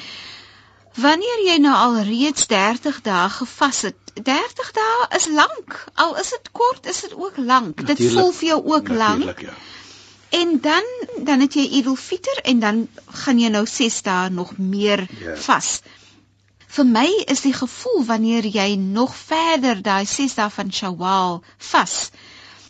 Wanneer 0.95 1.39
jy 1.45 1.57
nou 1.63 1.73
al 1.75 2.01
reeds 2.03 2.47
30 2.47 3.01
dae 3.01 3.29
gevas 3.29 3.81
het, 3.81 3.95
30 4.13 4.71
dae 4.75 5.07
is 5.15 5.27
lank. 5.31 5.85
Al 5.95 6.17
is 6.19 6.29
dit 6.29 6.49
kort, 6.51 6.85
is 6.85 7.01
dit 7.01 7.13
ook 7.15 7.37
lank. 7.37 7.77
Dit 7.77 7.87
Natuurlijk. 7.87 8.19
voel 8.19 8.31
vir 8.31 8.47
jou 8.47 8.61
ook 8.73 8.87
lank. 8.89 9.39
Ja. 9.39 9.53
En 10.31 10.59
dan 10.63 10.83
dan 11.27 11.39
het 11.43 11.53
jy 11.59 11.65
Idul 11.79 11.95
Fitr 11.99 12.39
en 12.43 12.59
dan 12.59 12.87
gaan 13.23 13.39
jy 13.39 13.49
nou 13.53 13.65
6 13.67 14.01
dae 14.05 14.29
nog 14.29 14.53
meer 14.57 15.07
Ja. 15.19 15.35
vas. 15.35 15.81
Vir 16.71 16.85
my 16.87 17.07
is 17.27 17.41
die 17.43 17.53
gevoel 17.53 18.05
wanneer 18.07 18.45
jy 18.47 18.75
nog 18.79 19.15
verder 19.15 19.81
daai 19.83 20.05
6 20.05 20.35
dae 20.39 20.49
van 20.49 20.71
Shawwal 20.71 21.41
vas 21.71 22.09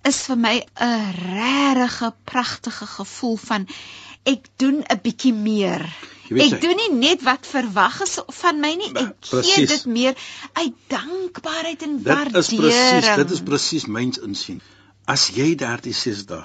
is 0.03 0.18
vir 0.25 0.38
my 0.38 0.56
'n 0.82 1.12
regte 1.38 2.13
pragtige 2.25 2.86
gevoel 2.96 3.38
van 3.38 3.68
ek 4.25 4.48
doen 4.58 4.82
'n 4.89 5.00
bietjie 5.03 5.34
meer. 5.34 5.86
Weet 6.30 6.53
Ek 6.53 6.62
doen 6.62 6.75
nie 6.77 6.91
net 7.10 7.22
wat 7.24 7.46
verwag 7.48 8.01
is 8.01 8.18
van 8.27 8.60
my 8.60 8.74
nie, 8.74 8.89
ek 8.96 9.15
gee 9.22 9.30
presies. 9.30 9.68
dit 9.70 9.86
meer 9.86 10.15
uit 10.53 10.74
dankbaarheid 10.88 11.82
en 11.82 11.98
Dit 11.98 12.06
waardering. 12.08 12.38
is 12.38 12.48
presies, 12.56 13.15
dit 13.15 13.32
is 13.32 13.41
presies 13.41 13.86
myns 13.86 14.18
insien. 14.18 14.62
As 15.06 15.27
jy 15.27 15.56
daardie 15.56 15.94
6 15.94 16.25
dae 16.25 16.44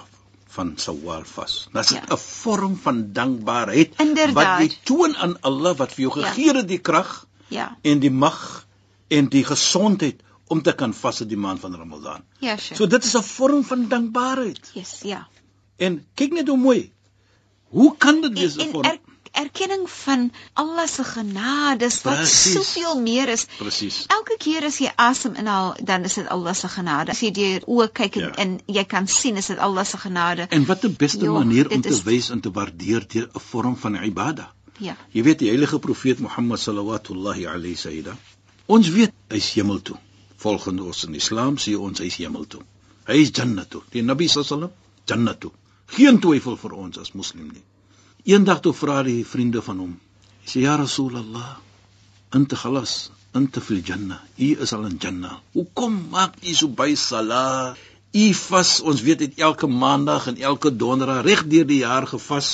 van 0.56 0.72
Sawal 0.80 1.24
vas, 1.24 1.54
dan 1.72 1.82
is 1.82 1.88
dit 1.88 1.98
'n 2.02 2.06
Ja. 2.10 2.16
vorm 2.16 2.76
van 2.82 3.12
dankbaarheid 3.12 3.94
Inderdaad. 4.00 4.34
wat 4.34 4.60
jy 4.60 4.76
toon 4.84 5.16
aan 5.16 5.34
Allah 5.40 5.76
wat 5.76 5.92
vir 5.94 6.00
jou 6.08 6.18
Ja. 6.20 6.26
gegee 6.28 6.56
het 6.56 6.68
die 6.68 6.78
krag 6.80 7.26
Ja. 7.48 7.76
en 7.82 7.98
die 8.00 8.10
mag 8.10 8.66
en 9.08 9.28
die 9.28 9.44
gesondheid 9.44 10.22
om 10.48 10.62
te 10.62 10.72
kan 10.72 10.94
vas 10.94 11.20
in 11.20 11.28
die 11.28 11.36
maand 11.36 11.60
van 11.60 11.74
Ramadan. 11.74 12.22
Ja, 12.40 12.56
Sheikh. 12.56 12.76
So 12.76 12.86
dit 12.86 13.04
is 13.04 13.14
'n 13.16 13.22
vorm 13.22 13.64
van 13.64 13.88
dankbaarheid. 13.88 14.70
yes, 14.74 15.00
ja. 15.02 15.26
En 15.76 16.04
kyk 16.14 16.32
net 16.32 16.48
hoe 16.48 16.56
mooi. 16.58 16.92
Hoe 17.68 17.96
kan 17.98 18.20
dit 18.20 18.38
wees 18.38 18.56
'n 18.56 18.60
En 18.60 18.70
vorm? 18.70 18.84
er, 18.84 18.98
erkenning 19.32 19.90
van 19.90 20.32
Allah 20.54 20.86
se 20.88 21.04
genades 21.04 22.02
wat 22.02 22.16
Precies. 22.16 22.52
soveel 22.52 23.00
meer 23.00 23.28
is. 23.28 23.46
Presies. 23.58 24.04
Elke 24.08 24.36
keer 24.38 24.64
as 24.64 24.78
jy 24.78 24.90
asem 24.96 25.34
inhaal, 25.34 25.74
dan 25.84 26.04
is 26.04 26.14
dit 26.14 26.28
Allah 26.28 26.54
se 26.54 26.68
genade. 26.68 27.10
As 27.10 27.20
jy 27.20 27.30
deur 27.30 27.60
oë 27.66 27.88
kyk 27.92 28.16
en, 28.16 28.22
Ja. 28.22 28.30
en 28.34 28.60
jy 28.66 28.84
kan 28.84 29.06
sien, 29.08 29.36
is 29.36 29.46
dit 29.46 29.58
Allah 29.58 29.84
se 29.84 29.96
genade. 29.98 30.46
En 30.50 30.64
wat 30.66 30.84
'n 30.84 30.94
beste 30.98 31.24
Jo, 31.24 31.32
manier 31.32 31.70
om 31.70 31.80
te 31.80 31.88
is- 31.88 32.02
wys 32.02 32.30
en 32.30 32.40
te 32.40 32.50
waardeer 32.50 33.04
deur 33.08 33.28
'n 33.34 33.40
vorm 33.40 33.76
van 33.76 33.94
ibada. 34.04 34.52
Ja. 34.78 34.96
Jy 35.12 35.22
weet 35.22 35.38
die 35.38 35.48
heilige 35.48 35.78
profeet 35.78 36.18
Mohammed 36.18 36.58
sallallahu 36.60 37.46
alayhi 37.46 37.76
sayyida. 37.76 38.16
Ons 38.66 38.88
weet 38.88 39.12
hy's 39.28 39.52
hemel 39.54 39.82
toe. 39.82 39.96
Volgens 40.36 40.80
ons 40.80 41.04
in 41.04 41.14
Islam 41.14 41.56
sê 41.56 41.74
ons 41.78 41.98
hy's 41.98 42.16
hemel 42.16 42.46
toe. 42.46 42.60
Hy 43.06 43.14
is 43.22 43.30
Jannah 43.32 43.64
toe. 43.68 43.82
Die 43.90 44.02
Nabi 44.02 44.28
sallallahu 44.28 44.70
Jannah 45.06 45.34
toe. 45.38 45.50
Geen 45.86 46.18
twyfel 46.18 46.56
vir 46.56 46.72
ons 46.72 46.98
as 46.98 47.12
moslim 47.12 47.50
nie. 47.52 47.62
Eendag 48.26 48.58
toe 48.58 48.72
vra 48.74 49.04
die 49.06 49.20
vriende 49.22 49.60
van 49.62 49.78
hom. 49.78 49.90
Sê 50.50 50.64
ja 50.64 50.72
Rasulullah, 50.80 51.60
anta 52.34 52.56
khalas, 52.58 52.94
anta 53.38 53.60
fil 53.62 53.84
Jannah. 53.86 54.18
U 54.46 54.48
is 54.64 54.72
al 54.74 54.88
in 54.88 54.96
Jannah. 54.98 55.36
Hoekom 55.54 56.00
maak 56.10 56.34
u 56.42 56.54
so 56.60 56.66
baie 56.80 56.96
salat? 56.98 57.78
U 58.10 58.24
vas, 58.40 58.72
ons 58.82 59.04
weet 59.06 59.22
dit 59.22 59.38
elke 59.48 59.70
maandag 59.70 60.26
en 60.32 60.42
elke 60.50 60.74
donderdag 60.74 61.22
reg 61.28 61.44
deur 61.52 61.70
die 61.70 61.78
jaar 61.84 62.08
gevas. 62.10 62.50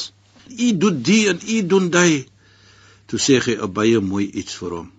U 0.52 0.68
doen 0.84 1.00
die 1.08 1.22
en 1.32 1.40
u 1.40 1.58
doen 1.72 1.88
daai. 1.96 2.28
Toe 3.08 3.24
sê 3.28 3.40
hy 3.40 3.56
'n 3.56 3.72
baie 3.72 4.04
mooi 4.12 4.28
iets 4.28 4.60
vir 4.60 4.76
hom. 4.76 4.92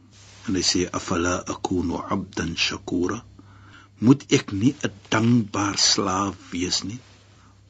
En 0.47 0.55
hy 0.57 0.65
sê 0.71 0.89
afala 0.89 1.35
akunu 1.53 2.01
abdan 2.01 2.57
shakura. 2.57 3.21
Moet 4.01 4.25
ek 4.37 4.51
nie 4.51 4.73
'n 4.81 4.93
dankbaar 5.09 5.77
slaaf 5.77 6.33
wees 6.49 6.83
nie 6.83 7.01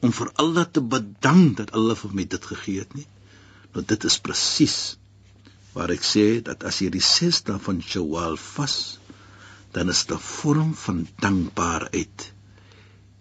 om 0.04 0.12
vir 0.12 0.30
Allah 0.42 0.66
te 0.76 0.82
bedank 0.94 1.56
dat 1.62 1.72
Allah 1.78 1.96
vir 1.96 2.12
my 2.18 2.26
dit 2.36 2.50
gegee 2.52 2.84
het 2.84 2.92
nie? 2.98 3.06
Nou 3.74 3.82
dit 3.94 4.04
is 4.10 4.20
presies 4.26 4.76
waar 5.74 5.90
ek 5.94 6.04
sê 6.06 6.26
dat 6.46 6.62
as 6.68 6.78
jy 6.82 6.92
die 6.94 7.02
6 7.02 7.42
dae 7.48 7.58
van 7.62 7.80
Shawwal 7.82 8.36
vas, 8.38 8.76
dan 9.74 9.90
is 9.90 10.04
dit 10.04 10.16
'n 10.16 10.22
vorm 10.22 10.74
van 10.84 11.06
dankbaarheid. 11.24 12.30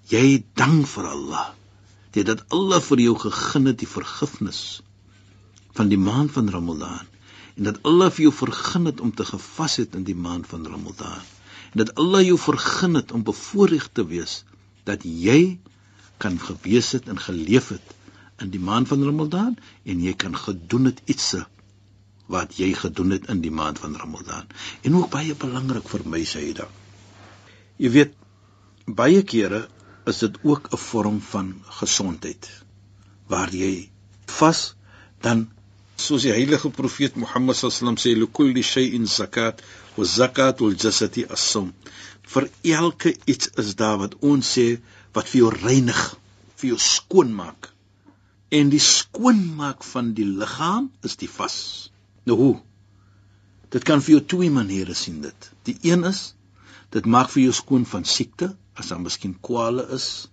Jy 0.10 0.44
dank 0.54 0.88
vir 0.88 1.08
Allah 1.16 1.48
dit 2.14 2.26
dat 2.26 2.44
Allah 2.54 2.82
vir 2.82 3.00
jou 3.02 3.16
gegee 3.18 3.68
het 3.68 3.80
die 3.82 3.90
vergifnis 3.90 4.82
van 5.78 5.90
die 5.90 5.98
maand 5.98 6.32
van 6.36 6.50
Ramadan 6.50 7.08
en 7.58 7.70
dat 7.70 7.80
Allah 7.90 8.12
vir 8.14 8.28
jou 8.28 8.34
vergun 8.40 8.86
het 8.86 9.02
om 9.02 9.14
te 9.14 9.26
gevas 9.26 9.78
het 9.82 9.96
in 9.96 10.04
die 10.04 10.18
maand 10.28 10.48
van 10.48 10.66
Ramadan 10.66 11.24
en 11.72 11.78
dat 11.82 11.96
Allah 12.04 12.22
jou 12.28 12.38
vergun 12.38 13.00
het 13.00 13.12
om 13.12 13.24
bevoorreg 13.24 13.90
te 13.98 14.06
wees 14.06 14.44
dat 14.86 15.04
jy 15.04 15.58
kan 16.26 16.38
gewees 16.50 16.92
het 16.98 17.10
en 17.14 17.20
geleef 17.30 17.72
het 17.76 17.98
in 18.44 18.54
die 18.54 18.64
maand 18.70 18.92
van 18.92 19.04
Ramadan 19.10 19.58
en 19.84 20.06
jy 20.08 20.14
kan 20.26 20.38
gedoen 20.46 20.92
het 20.92 21.02
ietsie 21.16 21.44
wat 22.34 22.56
jy 22.58 22.72
gedoen 22.86 23.18
het 23.18 23.28
in 23.30 23.44
die 23.44 23.52
maand 23.52 23.80
van 23.84 23.98
Ramadan. 24.00 24.48
En 24.82 24.96
ook 24.96 25.12
baie 25.14 25.36
belangrik 25.36 25.92
vir 25.92 26.08
my 26.16 26.24
Saida 26.24 26.70
jy 27.82 27.90
weet 27.94 28.14
baie 29.00 29.24
kere 29.32 29.66
is 30.12 30.20
dit 30.24 30.38
ook 30.44 30.70
'n 30.72 30.82
vorm 30.90 31.20
van 31.32 31.48
gesondheid 31.80 32.50
waar 33.28 33.52
jy 33.56 33.90
vas 34.40 34.76
dan 35.26 35.50
soos 35.96 36.26
die 36.28 36.36
heilige 36.36 36.70
profeet 36.70 37.16
Mohammed 37.16 37.56
sallam 37.56 37.98
sê 38.04 38.14
likulli 38.18 38.64
shay'in 38.64 39.08
zakat 39.08 39.62
wa 39.96 40.04
zakatul 40.04 40.76
jasadi 40.84 41.26
as-sawm. 41.36 41.74
Vir 42.34 42.50
elke 42.64 43.16
iets 43.26 43.50
is 43.64 43.76
daar 43.76 43.98
wat 43.98 44.16
ons 44.20 44.54
sê 44.58 44.68
wat 45.14 45.30
vir 45.30 45.44
jou 45.44 45.52
reinig 45.54 46.02
vir 46.58 46.74
jou 46.74 46.80
skoon 46.82 47.34
maak 47.36 47.74
en 48.54 48.70
die 48.70 48.82
skoonmaak 48.82 49.84
van 49.88 50.12
die 50.18 50.28
liggaam 50.28 50.92
is 51.08 51.18
die 51.18 51.30
vas. 51.30 51.58
Nou 52.30 52.38
hoe? 52.38 52.56
Dit 53.74 53.86
kan 53.88 54.04
vir 54.06 54.18
jou 54.18 54.24
twee 54.36 54.52
maniere 54.54 54.94
sien 54.98 55.24
dit. 55.24 55.50
Die 55.66 55.78
een 55.90 56.06
is 56.10 56.34
dit 56.94 57.08
maak 57.10 57.32
vir 57.34 57.48
jou 57.48 57.56
skoon 57.58 57.88
van 57.90 58.06
siekte 58.06 58.52
as 58.78 58.92
daar 58.92 59.02
miskien 59.02 59.34
kwale 59.48 59.88
is 59.98 60.28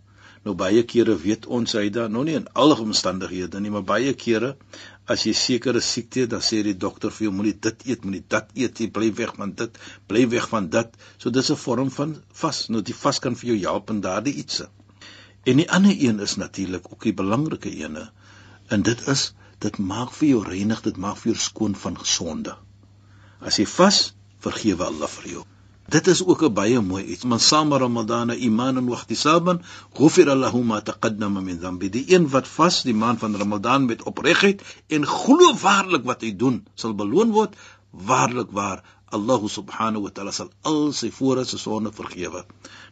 nou 0.47 0.55
baie 0.61 0.83
kere 0.89 1.15
weet 1.23 1.47
ons 1.57 1.75
hy 1.77 1.89
dan 1.95 2.15
nou 2.17 2.23
nie 2.25 2.37
in 2.39 2.47
alle 2.63 2.77
omstandighede 2.85 3.61
nie 3.61 3.73
maar 3.75 3.85
baie 3.91 4.13
kere 4.23 4.55
as 5.15 5.27
jy 5.27 5.35
sekere 5.37 5.83
siekte 5.85 6.25
dan 6.33 6.45
sê 6.47 6.63
die 6.65 6.77
dokter 6.85 7.13
vir 7.17 7.27
jou 7.27 7.33
moenie 7.37 7.57
dit 7.67 7.85
eet 7.93 8.07
moenie 8.07 8.23
dat 8.35 8.55
eet 8.63 8.81
jy 8.81 8.89
bly 8.99 9.11
weg 9.21 9.35
van 9.41 9.53
dit 9.61 9.81
bly 10.13 10.25
weg 10.35 10.49
van 10.55 10.71
dit 10.77 10.97
so 11.19 11.35
dis 11.39 11.51
'n 11.51 11.61
vorm 11.65 11.91
van 11.99 12.17
vas 12.43 12.63
nou 12.69 12.83
die 12.93 12.97
vas 13.03 13.21
kan 13.27 13.37
vir 13.43 13.51
jou 13.51 13.59
help 13.67 13.91
in 13.91 14.01
daardie 14.01 14.37
ietsie. 14.45 14.69
En 15.45 15.57
die 15.57 15.71
ander 15.71 15.97
een 16.07 16.21
is 16.21 16.37
natuurlik 16.37 16.93
ook 16.93 17.03
die 17.03 17.17
belangrike 17.23 17.71
ene 17.85 18.11
en 18.69 18.83
dit 18.83 19.07
is 19.09 19.33
dit 19.59 19.79
maak 19.79 20.13
vir 20.13 20.29
jou 20.29 20.43
reinig 20.45 20.83
dit 20.83 20.97
maak 20.97 21.17
vir 21.21 21.33
jou 21.33 21.41
skoon 21.51 21.75
van 21.75 21.97
gesonde. 21.99 22.57
As 23.41 23.59
jy 23.59 23.67
vas 23.67 24.15
vergewe 24.41 24.85
Allah 24.85 25.09
vir 25.09 25.33
jou 25.33 25.45
Dit 25.91 26.07
is 26.07 26.21
ook 26.25 26.43
'n 26.47 26.53
baie 26.53 26.81
mooi 26.81 27.05
iets. 27.05 27.25
Man 27.25 27.41
sama 27.41 27.79
Ramadana 27.79 28.35
imanan 28.35 28.87
wa 28.87 28.97
ihtisaban, 28.97 29.63
ghufira 29.95 30.35
lahu 30.35 30.63
ma 30.63 30.81
taqaddama 30.81 31.41
min 31.41 31.59
dhanbi. 31.59 31.89
Die 31.91 32.05
een 32.15 32.29
wat 32.29 32.49
vas 32.49 32.83
die 32.83 32.95
maand 32.95 33.19
van 33.19 33.37
Ramadan 33.37 33.85
met 33.85 34.03
opregtheid 34.03 34.63
en 34.87 35.07
glo 35.07 35.55
waarlik 35.63 36.05
wat 36.05 36.21
hy 36.21 36.37
doen, 36.37 36.67
sal 36.75 36.95
beloon 36.95 37.31
word. 37.31 37.57
Waarlik 37.91 38.51
waar 38.51 38.85
Allah 39.11 39.43
subhanahu 39.49 40.03
wa 40.07 40.11
ta'ala 40.15 40.31
sal 40.31 40.51
al 40.63 40.93
sy 40.93 41.11
voorse 41.11 41.59
sonde 41.59 41.93
vergewe. 41.93 42.45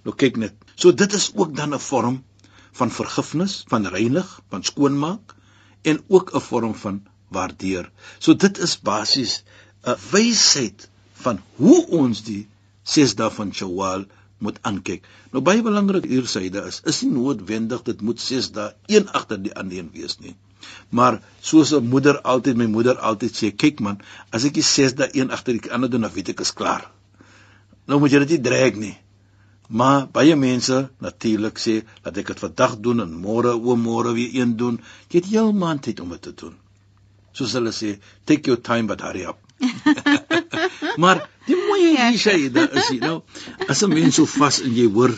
Nou 0.02 0.14
kyk 0.16 0.36
net. 0.36 0.54
So 0.74 0.92
dit 0.92 1.12
is 1.12 1.30
ook 1.34 1.54
dan 1.56 1.74
'n 1.74 1.78
vorm 1.90 2.24
van 2.72 2.90
vergifnis, 2.90 3.64
van 3.68 3.86
reinig, 3.86 4.40
van 4.50 4.62
skoonmaak 4.62 5.34
en 5.82 6.02
ook 6.08 6.34
'n 6.34 6.40
vorm 6.40 6.74
van 6.74 7.02
waardeer. 7.28 7.90
So 8.18 8.34
dit 8.34 8.58
is 8.58 8.80
basies 8.80 9.42
'n 9.86 9.96
wysheid 10.10 10.90
van 11.12 11.40
hoe 11.56 11.86
ons 11.86 12.22
die 12.22 12.48
6 12.94 13.14
dae 13.20 13.30
van 13.38 13.52
Shawwal 13.52 14.06
moet 14.44 14.58
aankyk. 14.70 15.06
Nou 15.32 15.42
baie 15.44 15.62
belangrik 15.66 16.06
hier 16.08 16.28
syde 16.30 16.62
is, 16.70 16.80
is 16.92 17.00
nie 17.04 17.14
noodwendig 17.14 17.82
dit 17.88 18.04
moet 18.06 18.20
6 18.22 18.52
dae 18.56 18.68
een 18.86 19.08
agter 19.20 19.40
die 19.42 19.54
ander 19.54 19.80
een 19.80 19.90
wees 19.94 20.18
nie. 20.22 20.36
Maar 20.90 21.20
soos 21.40 21.72
'n 21.74 21.88
moeder 21.94 22.20
altyd 22.22 22.56
my 22.56 22.66
moeder 22.66 22.98
altyd 23.10 23.34
sê, 23.40 23.50
kyk 23.56 23.80
man, 23.80 24.00
as 24.32 24.44
ek 24.44 24.54
die 24.54 24.68
6 24.70 24.94
dae 25.00 25.10
een 25.12 25.30
agter 25.30 25.58
die 25.58 25.72
ander 25.72 25.90
doen, 25.90 26.06
dan 26.06 26.14
weet 26.14 26.28
ek 26.28 26.40
is 26.40 26.52
klaar. 26.52 26.90
Nou 27.86 28.00
moet 28.00 28.12
jy 28.12 28.18
dit 28.24 28.36
nie 28.36 28.44
dreg 28.50 28.74
nie. 28.76 28.96
Maar 29.68 30.06
baie 30.12 30.36
mense 30.36 30.90
natuurlik 31.04 31.58
sê 31.58 31.82
dat 32.02 32.16
ek 32.16 32.26
dit 32.32 32.40
vandag 32.40 32.78
doen 32.84 33.00
en 33.04 33.12
môre 33.24 33.52
o 33.52 33.76
môre 33.76 34.14
weer 34.16 34.40
een 34.40 34.56
doen. 34.56 34.80
Jy 35.08 35.20
het 35.20 35.30
heel 35.32 35.52
maand 35.52 35.82
tyd 35.82 36.00
om 36.00 36.08
dit 36.16 36.22
te 36.22 36.32
doen. 36.32 36.54
Soos 37.32 37.52
hulle 37.52 37.72
sê, 37.72 37.98
take 38.24 38.48
your 38.48 38.60
time 38.60 38.86
but 38.86 39.00
hurry 39.00 39.24
up. 39.28 39.38
maar 41.02 41.28
Ja, 41.78 42.10
hier 42.10 42.20
sê 42.20 42.34
daar 42.50 42.72
is 42.74 42.88
jy 42.90 42.98
nou 43.02 43.22
as 43.70 43.82
'n 43.84 43.92
mens 43.94 44.16
so 44.18 44.26
vas 44.26 44.60
en 44.66 44.74
jy 44.74 44.86
hoor 44.96 45.12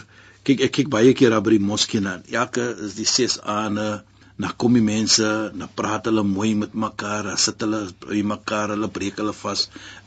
kyk 0.44 0.60
ek 0.66 0.72
kyk 0.76 0.88
baie 0.92 1.12
keer 1.16 1.32
daar 1.34 1.44
by 1.46 1.54
die 1.56 1.66
moskee 1.70 2.00
na 2.04 2.12
elke 2.42 2.64
is 2.86 2.94
die 2.98 3.08
ses 3.08 3.38
aane 3.58 3.86
na 4.40 4.50
kom 4.62 4.76
die 4.78 4.84
mense 4.84 5.30
na 5.60 5.66
praat 5.80 6.06
hulle 6.08 6.24
mooi 6.24 6.52
met 6.62 6.76
mekaar 6.84 7.28
dan 7.28 7.40
sit 7.44 7.64
hulle 7.64 7.80
by 8.04 8.22
mekaar 8.34 8.72
hulle 8.74 8.88
breek 8.98 9.20
hulle 9.22 9.34
vas 9.40 9.66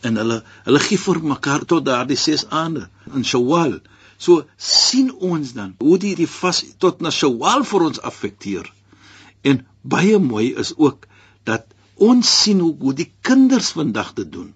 en 0.09 0.21
hulle 0.21 0.37
hulle 0.67 0.81
gee 0.87 1.01
vir 1.05 1.21
mekaar 1.33 1.65
tot 1.73 1.85
daardie 1.89 2.21
ses 2.27 2.45
aane 2.61 2.87
in 3.17 3.27
Shawwal. 3.33 3.77
So 4.25 4.45
sien 4.57 5.11
ons 5.31 5.53
dan 5.57 5.75
hoe 5.85 5.99
die 6.05 6.15
die 6.21 6.31
vas 6.39 6.63
tot 6.85 7.05
na 7.05 7.13
Shawwal 7.19 7.65
vir 7.71 7.87
ons 7.89 8.01
affekteer. 8.11 8.65
En 9.49 9.65
baie 9.95 10.17
mooi 10.31 10.49
is 10.65 10.73
ook 10.77 11.07
dat 11.49 11.69
ons 12.09 12.35
sien 12.41 12.59
hoe, 12.63 12.73
hoe 12.79 12.93
die 12.93 13.11
kinders 13.21 13.73
vandag 13.77 14.13
dit 14.17 14.31
doen 14.37 14.53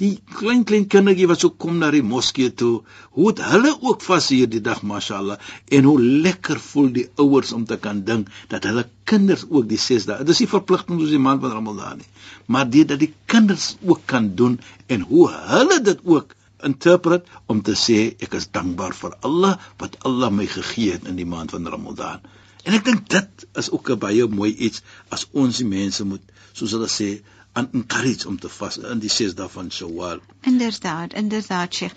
die 0.00 0.12
klein 0.38 0.64
klein 0.68 0.86
kindertjie 0.92 1.28
wat 1.30 1.40
so 1.40 1.54
kom 1.62 1.78
na 1.80 1.88
die 1.94 2.04
moskee 2.04 2.52
toe, 2.62 2.82
hoe 3.16 3.28
het 3.30 3.40
hulle 3.50 3.72
ook 3.74 4.04
vas 4.04 4.28
hierdie 4.32 4.60
dag 4.64 4.82
mashallah 4.84 5.38
en 5.72 5.88
hoe 5.88 5.96
lekker 6.26 6.60
voel 6.60 6.90
die 6.98 7.06
ouers 7.22 7.52
om 7.56 7.64
te 7.68 7.78
kan 7.80 8.02
dink 8.08 8.28
dat 8.52 8.68
hulle 8.68 8.84
kinders 9.08 9.46
ook 9.48 9.68
die 9.70 9.80
6 9.80 10.08
dae. 10.10 10.24
Dit 10.24 10.34
is 10.36 10.42
nie 10.44 10.50
verpligting 10.52 11.00
soos 11.00 11.14
die 11.14 11.22
maand 11.22 11.44
van 11.44 11.54
Ramadan 11.56 12.02
nie, 12.02 12.10
maar 12.52 12.68
dit 12.68 12.88
dat 12.88 13.00
die 13.00 13.12
kinders 13.32 13.76
ook 13.86 14.04
kan 14.12 14.34
doen 14.40 14.58
en 14.92 15.06
hoe 15.08 15.30
hulle 15.52 15.80
dit 15.88 16.04
ook 16.04 16.36
interpret 16.64 17.28
om 17.52 17.62
te 17.62 17.76
sê 17.76 17.98
ek 18.24 18.36
is 18.38 18.50
dankbaar 18.52 18.96
vir 19.00 19.16
Allah 19.28 19.56
wat 19.80 19.96
Allah 20.08 20.32
my 20.32 20.48
gegee 20.50 20.96
het 20.96 21.08
in 21.08 21.16
die 21.20 21.28
maand 21.28 21.56
van 21.56 21.68
Ramadan. 21.72 22.20
En 22.66 22.74
ek 22.76 22.84
dink 22.84 23.08
dit 23.12 23.46
is 23.60 23.70
ook 23.70 23.90
'n 23.94 23.98
baie 24.04 24.26
mooi 24.26 24.52
iets 24.68 24.82
as 25.14 25.26
ons 25.32 25.62
die 25.62 25.68
mense 25.72 26.04
moet 26.04 26.24
soos 26.52 26.72
hulle 26.76 26.88
sê 26.90 27.10
aan 27.56 27.68
encourage 27.72 28.28
om 28.28 28.38
te 28.40 28.48
vas 28.48 28.76
in 28.78 29.00
die 29.00 29.10
6 29.12 29.34
dae 29.34 29.48
van 29.48 29.70
Shawwal. 29.72 30.18
Inderdaad, 30.40 31.14
inderdaad, 31.16 31.74
Sheikh. 31.74 31.94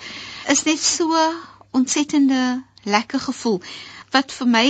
Is 0.47 0.63
net 0.63 0.79
so 0.79 1.23
ontsettende 1.75 2.63
lekker 2.83 3.19
gevoel. 3.19 3.59
Wat 4.15 4.31
vir 4.31 4.47
my 4.47 4.69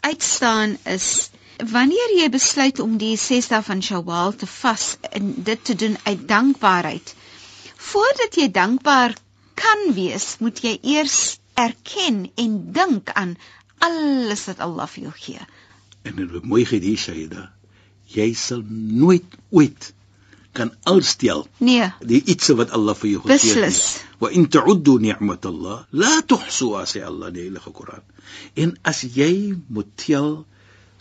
uitstaan 0.00 0.76
is 0.92 1.08
wanneer 1.72 2.14
jy 2.18 2.28
besluit 2.30 2.78
om 2.84 2.94
die 2.98 3.16
6 3.18 3.50
dae 3.50 3.62
van 3.66 3.82
Shawwal 3.82 4.36
te 4.38 4.46
vas 4.46 4.86
en 5.10 5.34
dit 5.50 5.64
te 5.64 5.74
doen 5.82 5.98
uit 6.04 6.22
dankbaarheid. 6.28 7.14
Voordat 7.90 8.38
jy 8.38 8.48
dankbaar 8.50 9.16
kan 9.58 9.82
wees, 9.98 10.36
moet 10.38 10.62
jy 10.62 10.76
eers 10.94 11.18
erken 11.58 12.30
en 12.34 12.54
dink 12.78 13.10
aan 13.14 13.34
alles 13.78 14.46
wat 14.50 14.62
Allah 14.62 14.86
vir 14.94 15.08
jou 15.08 15.16
gee. 15.26 15.50
En 16.06 16.16
dit 16.22 16.38
is 16.38 16.46
mooi 16.54 16.64
gedie 16.68 16.96
Shaida. 16.98 17.50
Jy 18.14 18.30
sal 18.38 18.62
nooit 18.70 19.38
ooit 19.50 19.92
kan 20.54 20.72
alstel 20.90 21.44
Nee, 21.58 21.88
die 22.00 22.20
iets 22.34 22.50
wat 22.58 22.72
Allah 22.76 22.94
vir 22.98 23.10
jou 23.10 23.22
gegee 23.24 23.54
het. 23.54 23.68
Beslis. 23.68 23.80
Wa 24.22 24.30
in 24.30 24.46
ta'uddu 24.48 24.96
ni'mat 25.02 25.46
Allah 25.50 25.84
la 25.90 26.12
tuhsuha 26.32 26.84
sê 26.90 27.02
Allah 27.04 27.32
in 27.32 27.38
die 27.38 27.46
Heilige 27.46 27.72
Koran. 27.74 28.04
En 28.54 28.76
as 28.82 29.02
jy 29.16 29.54
moet 29.68 29.90
tel 30.06 30.44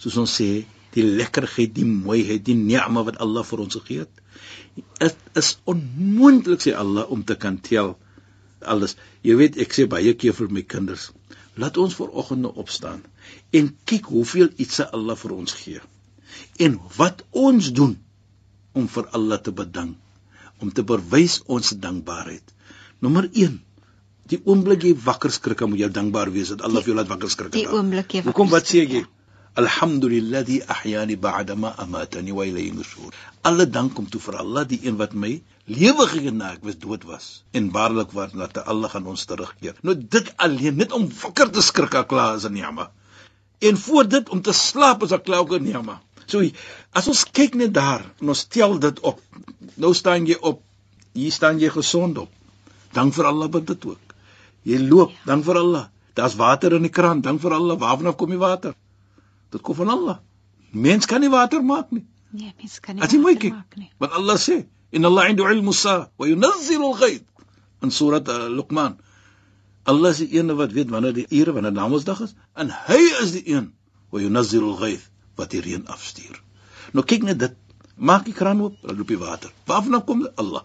soos 0.01 0.17
ons 0.23 0.37
sê 0.41 0.65
die 0.93 1.05
lekkerheid, 1.05 1.73
die 1.73 1.87
mooiheid, 1.89 2.43
die 2.45 2.57
ni'ma 2.57 3.05
wat 3.07 3.19
Allah 3.23 3.45
vir 3.47 3.65
ons 3.65 3.77
gegee 3.79 4.05
het, 4.05 4.23
dit 4.99 5.39
is 5.39 5.55
onmoontlik 5.69 6.61
sê 6.65 6.73
Allah 6.77 7.09
om 7.13 7.23
te 7.23 7.37
kan 7.39 7.59
tel 7.61 7.95
alles. 8.73 8.95
Jy 9.25 9.37
weet 9.39 9.59
ek 9.63 9.75
sê 9.75 9.87
baie 9.89 10.13
keer 10.19 10.35
vir 10.37 10.49
my 10.53 10.63
kinders, 10.75 11.11
laat 11.59 11.77
ons 11.81 11.95
vooroggend 11.97 12.45
nou 12.45 12.53
opstaan 12.63 13.03
en 13.53 13.69
kyk 13.89 14.09
hoeveel 14.13 14.49
iets 14.57 14.81
Allah 14.85 15.17
vir 15.19 15.35
ons 15.35 15.57
gee. 15.59 15.81
En 16.65 16.79
wat 16.97 17.21
ons 17.31 17.69
doen 17.77 17.97
om 18.73 18.87
vir 18.95 19.09
Allah 19.17 19.39
te 19.41 19.51
bedank, 19.51 19.97
om 20.59 20.71
te 20.71 20.83
bewys 20.83 21.41
ons 21.45 21.73
dankbaarheid. 21.85 22.53
Nommer 23.03 23.29
1. 23.31 23.59
Die 24.31 24.39
oomblik 24.47 24.85
jy 24.87 24.93
wakker 25.05 25.33
skrik, 25.35 25.65
moet 25.67 25.81
jy 25.83 25.89
dankbaar 25.97 26.31
wees 26.33 26.53
dat 26.53 26.63
Allah 26.67 26.83
vir 26.83 26.93
jou 26.93 26.99
laat 26.99 27.11
wakker 27.11 27.31
skrik. 27.31 27.51
die 27.55 27.67
oomblik 27.67 28.15
jy 28.15 28.23
Hoekom 28.27 28.49
wat 28.53 28.69
sê 28.71 28.85
jy? 28.85 29.03
Alhamdulilladhi 29.61 30.61
ahyani 30.75 31.17
ba'da 31.25 31.55
ma 31.55 31.73
amatani 31.83 32.33
wa 32.33 32.45
ilayhi 32.49 32.71
nushur. 32.73 33.11
Alle 33.49 33.67
dank 33.69 33.93
kom 33.97 34.07
toe 34.09 34.21
vir 34.23 34.39
Allah, 34.41 34.63
die 34.65 34.79
een 34.87 34.97
wat 35.01 35.13
my 35.13 35.33
lewe 35.65 36.07
gegee 36.07 36.31
het 36.31 36.37
na 36.39 36.53
ek 36.55 36.63
was 36.69 36.79
dood 36.85 37.03
was. 37.09 37.27
En 37.53 37.69
waarlik 37.75 38.15
waar 38.17 38.33
dat 38.33 38.63
Allah 38.63 38.89
gaan 38.89 39.11
ons 39.11 39.25
terugkeer. 39.29 39.75
Nou 39.83 39.93
dit 40.17 40.33
alleen 40.47 40.81
net 40.81 40.95
om 40.97 41.05
wakker 41.21 41.51
te 41.51 41.61
skrik 41.61 41.99
klaar 42.07 42.39
is 42.39 42.47
'n 42.49 42.53
ni'ma. 42.53 42.89
En 43.59 43.77
voor 43.77 44.07
dit 44.07 44.29
om 44.29 44.41
te 44.41 44.53
slaap 44.53 45.03
is 45.03 45.13
'n 45.13 45.21
klaar 45.21 45.45
ook 45.45 45.53
'n 45.59 45.63
ni'ma. 45.63 46.01
So 46.33 46.41
as 46.97 47.09
ons 47.11 47.25
kyk 47.37 47.57
net 47.61 47.73
daar 47.77 48.01
en 48.21 48.33
ons 48.33 48.45
tel 48.55 48.79
dit 48.81 49.01
op. 49.05 49.19
Nou 49.77 49.91
staan 49.97 50.25
jy 50.29 50.37
op. 50.41 50.63
Hier 51.13 51.33
staan 51.35 51.59
jy 51.61 51.69
gesond 51.73 52.17
op. 52.23 52.31
Dank 52.97 53.13
vir 53.17 53.29
Allah 53.29 53.51
vir 53.53 53.65
dit 53.69 53.85
ook. 53.91 54.15
Jy 54.65 54.79
loop, 54.81 55.13
dank 55.29 55.45
vir 55.45 55.59
Allah. 55.61 55.83
Daar's 56.17 56.37
water 56.39 56.73
in 56.77 56.87
die 56.87 56.93
kraan, 56.93 57.21
dank 57.25 57.41
vir 57.43 57.53
Allah. 57.57 57.77
Waarvan 57.81 58.15
kom 58.17 58.33
die 58.33 58.41
water? 58.41 58.73
Dit 59.53 59.61
kom 59.61 59.77
van 59.77 59.93
Allah. 59.93 60.17
Mens 60.73 61.09
kan 61.09 61.21
nie 61.21 61.29
water 61.29 61.61
maak 61.61 61.93
nie. 61.93 62.05
Nee, 62.33 62.53
mens 62.57 62.79
kan 62.81 62.97
nie. 62.97 63.05
As 63.05 63.13
jy 63.13 63.21
mooi 63.21 63.35
kyk, 63.37 63.77
wat 64.01 64.17
Allah 64.17 64.39
sê, 64.41 64.63
"Inna 64.89 65.07
Allah 65.13 65.29
'indahu 65.29 65.53
'ilmu 65.53 65.69
as-saa 65.69 66.09
wa 66.17 66.25
yunazzilu 66.25 66.85
al-ghayb." 66.89 67.25
In 67.81 67.91
Surat 67.91 68.27
uh, 68.29 68.49
Luqman. 68.49 68.97
Allah 69.85 70.09
is 70.09 70.17
die 70.17 70.39
een 70.39 70.55
wat 70.55 70.71
weet 70.71 70.89
wanneer 70.89 71.13
die 71.13 71.27
ure, 71.29 71.53
wanneer 71.53 71.73
Namedsdag 71.73 72.21
is, 72.21 72.33
en 72.55 72.69
hy 72.69 73.01
is 73.21 73.31
die 73.37 73.45
een 73.53 73.73
wa 74.09 74.19
yunazzilu 74.19 74.73
al-ghayb 74.73 75.12
wat 75.39 75.53
die 75.53 75.61
reën 75.61 75.87
afstuur. 75.87 76.39
Nou 76.93 77.05
kyk 77.05 77.25
net 77.29 77.39
dit. 77.39 77.57
Maak 77.95 78.25
die 78.25 78.33
kraan 78.33 78.61
oop, 78.65 78.77
dan 78.81 78.97
loop 78.97 79.07
die 79.07 79.19
water. 79.21 79.51
Waarvan 79.69 80.03
kom 80.05 80.23
dit? 80.25 80.31
Allah. 80.41 80.63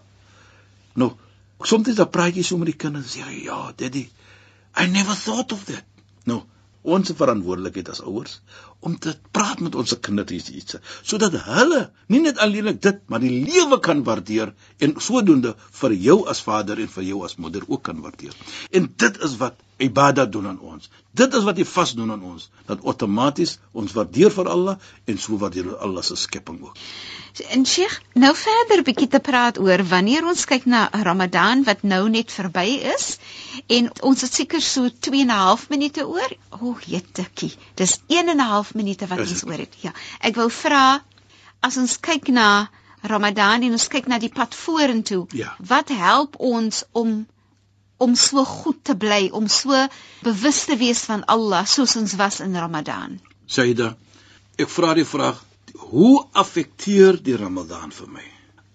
Nou, 0.97 1.11
soms 1.61 1.93
dan 1.95 2.09
praat 2.09 2.35
jy 2.35 2.43
so 2.43 2.57
met 2.57 2.71
die 2.71 2.79
kinders 2.85 3.15
en 3.15 3.23
sê, 3.23 3.43
"Ja, 3.43 3.71
daddy, 3.75 4.09
I 4.75 4.87
never 4.87 5.15
thought 5.15 5.51
of 5.51 5.63
that." 5.65 5.85
Nou, 6.25 6.43
ons 6.81 7.11
verantwoordelikheid 7.11 7.89
as 7.89 8.01
ouers 8.01 8.39
om 8.79 8.95
te 8.97 9.13
praat 9.35 9.59
met 9.59 9.75
ons 9.75 9.93
kinders 9.99 10.49
iets 10.49 10.77
sodat 11.03 11.35
hulle 11.43 11.79
nie 12.07 12.21
net 12.23 12.37
alleenlik 12.37 12.81
dit 12.81 13.01
maar 13.11 13.19
die 13.19 13.43
lewe 13.43 13.79
kan 13.83 14.03
waardeer 14.07 14.53
en 14.79 14.95
sodoende 15.07 15.55
vir 15.81 15.95
jou 16.07 16.17
as 16.33 16.41
vader 16.45 16.79
en 16.79 16.87
vir 16.87 17.03
jou 17.03 17.23
as 17.25 17.35
moeder 17.35 17.65
ook 17.67 17.83
kan 17.83 17.99
waardeer. 18.01 18.35
En 18.71 18.87
dit 18.95 19.19
is 19.27 19.35
wat 19.37 19.59
ibadah 19.79 20.27
doen 20.31 20.47
aan 20.47 20.59
ons. 20.59 20.89
Dit 21.11 21.33
is 21.33 21.43
wat 21.47 21.55
die 21.55 21.65
vas 21.65 21.93
doen 21.97 22.11
aan 22.11 22.23
ons 22.23 22.49
dat 22.67 22.83
outomaties 22.83 23.57
ons 23.71 23.93
waardeer 23.95 24.31
vir 24.35 24.49
Allah 24.51 24.75
en 25.05 25.17
so 25.17 25.37
waardeer 25.41 25.71
Allah 25.77 26.03
se 26.03 26.15
skepping 26.15 26.59
ook. 26.63 26.77
En 27.55 27.65
Sheikh, 27.65 27.95
nou 28.19 28.31
verder 28.35 28.83
bietjie 28.83 29.07
te 29.07 29.19
praat 29.23 29.59
oor 29.61 29.83
wanneer 29.87 30.25
ons 30.27 30.43
kyk 30.49 30.65
na 30.65 30.89
Ramadan 31.07 31.63
wat 31.67 31.83
nou 31.87 32.01
net 32.09 32.33
verby 32.35 32.65
is 32.93 33.13
en 33.67 33.89
ons 34.11 34.25
het 34.25 34.33
seker 34.33 34.61
so 34.61 34.89
2 35.09 35.21
en 35.21 35.31
'n 35.31 35.39
half 35.43 35.69
minute 35.69 36.07
oor. 36.07 36.35
O, 36.49 36.71
oh, 36.71 36.81
jettekie. 36.81 37.53
Dis 37.75 37.99
1 38.07 38.29
en 38.29 38.37
'n 38.37 38.49
half 38.51 38.73
minute 38.73 39.07
wat 39.07 39.19
Is 39.19 39.31
ons 39.31 39.45
oor 39.45 39.57
het. 39.63 39.75
Ja. 39.81 39.93
Ek 40.19 40.35
wou 40.35 40.49
vra 40.49 41.03
as 41.61 41.77
ons 41.77 41.99
kyk 41.99 42.27
na 42.27 42.69
Ramadan 43.01 43.63
en 43.63 43.71
ons 43.71 43.87
kyk 43.87 44.07
na 44.07 44.19
die 44.19 44.29
pad 44.29 44.55
vorentoe, 44.55 45.25
Ja. 45.31 45.55
wat 45.59 45.89
help 45.89 46.35
ons 46.39 46.83
om 46.91 47.27
om 47.99 48.15
so 48.15 48.43
goed 48.47 48.79
te 48.87 48.95
bly, 48.95 49.29
om 49.35 49.47
so 49.51 49.75
bewus 50.25 50.63
te 50.69 50.77
wees 50.79 51.03
van 51.09 51.25
Allah 51.35 51.65
soos 51.67 51.95
ons 51.99 52.15
was 52.19 52.39
in 52.45 52.55
Ramadan? 52.55 53.19
Saida, 53.47 53.93
ek 54.57 54.71
vra 54.71 54.95
die 54.97 55.07
vraag, 55.07 55.39
hoe 55.91 56.25
affekteer 56.43 57.19
die 57.23 57.37
Ramadan 57.39 57.93
vir 57.95 58.09
my? 58.17 58.25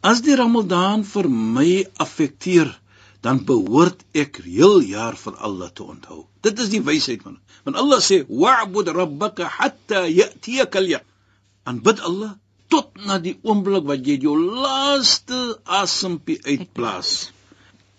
As 0.04 0.20
die 0.24 0.36
Ramadan 0.36 1.04
vir 1.08 1.28
my 1.32 1.68
affekteer, 2.04 2.72
dan 3.24 3.40
behoort 3.48 4.02
ek 4.12 4.42
heel 4.44 4.82
jaar 4.84 5.16
vir 5.16 5.36
Allah 5.40 5.70
te 5.72 5.84
onthou. 5.84 6.26
Dit 6.44 6.60
is 6.60 6.68
die 6.68 6.82
wysheid 6.84 7.22
van. 7.24 7.38
Want 7.64 7.80
Allah 7.80 8.00
sê: 8.04 8.20
"Wa'bud 8.28 8.90
rabbaka 8.92 9.48
hatta 9.48 10.04
ya'tiyaka 10.04 10.78
al-yaqin." 10.82 11.08
Aanbid 11.64 12.00
Allah 12.04 12.34
tot 12.68 12.90
na 13.06 13.16
die 13.18 13.38
oomblik 13.42 13.86
wat 13.88 14.04
jy 14.04 14.18
jou 14.20 14.36
laaste 14.36 15.38
asempie 15.64 16.36
uitblaas. 16.44 17.30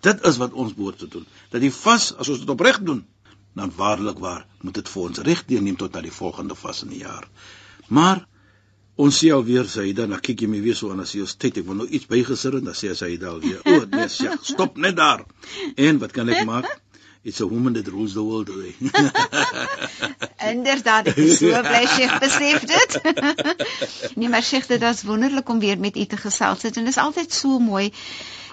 Dit 0.06 0.22
is 0.28 0.38
wat 0.42 0.54
ons 0.54 0.74
behoort 0.74 0.98
te 1.02 1.08
doen. 1.10 1.26
Dat 1.50 1.62
die 1.64 1.72
vas, 1.74 2.12
as 2.14 2.30
ons 2.30 2.42
dit 2.44 2.52
opreg 2.52 2.78
doen, 2.86 3.02
dan 3.56 3.72
waarlik 3.76 4.18
waar 4.22 4.46
moet 4.60 4.78
dit 4.78 4.88
vir 4.92 5.02
ons 5.08 5.20
reg 5.28 5.44
deurneem 5.48 5.76
tot 5.80 5.94
na 5.96 6.02
die 6.04 6.14
volgende 6.14 6.54
vas 6.54 6.82
in 6.84 6.92
die 6.92 7.02
jaar. 7.02 7.24
Maar 7.88 8.22
ons 9.00 9.18
sê 9.20 9.32
alweer 9.32 9.68
Saida, 9.68 10.06
dan 10.06 10.20
kyk 10.20 10.44
jy 10.44 10.48
my 10.52 10.60
weer 10.64 10.76
so 10.76 10.92
aan 10.92 11.02
as 11.04 11.14
jy 11.16 11.22
ons 11.24 11.36
tyd, 11.40 11.62
ek 11.62 11.68
wil 11.68 11.80
nou 11.80 11.88
iets 11.88 12.08
bygesit 12.10 12.58
en 12.60 12.68
dan 12.70 12.76
sê 12.76 12.92
Saida 12.96 13.32
alweer, 13.32 13.62
"O, 13.64 13.78
oh, 13.78 13.86
nee, 13.96 14.08
Sheikh, 14.08 14.44
stop 14.52 14.76
net 14.76 14.96
daar." 14.96 15.24
En 15.76 15.98
wat 16.04 16.12
kan 16.12 16.28
ek 16.28 16.44
maak? 16.44 16.68
It's 17.24 17.40
a 17.40 17.46
woman 17.46 17.72
that 17.74 17.88
rules 17.88 18.14
the 18.14 18.22
world 18.22 18.46
today. 18.46 18.76
Inderdaad, 20.54 21.08
ek 21.10 21.16
is 21.16 21.40
so 21.40 21.62
bly 21.66 21.84
Sheikh 21.96 22.18
besef 22.22 22.66
dit. 22.70 23.00
nee, 24.20 24.28
maar 24.28 24.42
Sheikh, 24.42 24.68
dit 24.70 24.80
was 24.80 25.02
wonderlik 25.02 25.48
om 25.48 25.58
weer 25.58 25.78
met 25.78 25.96
u 25.96 26.04
te 26.04 26.16
gesels 26.16 26.62
het 26.62 26.76
en 26.76 26.84
dit 26.86 26.94
is 26.94 27.02
altyd 27.02 27.32
so 27.32 27.58
mooi 27.58 27.90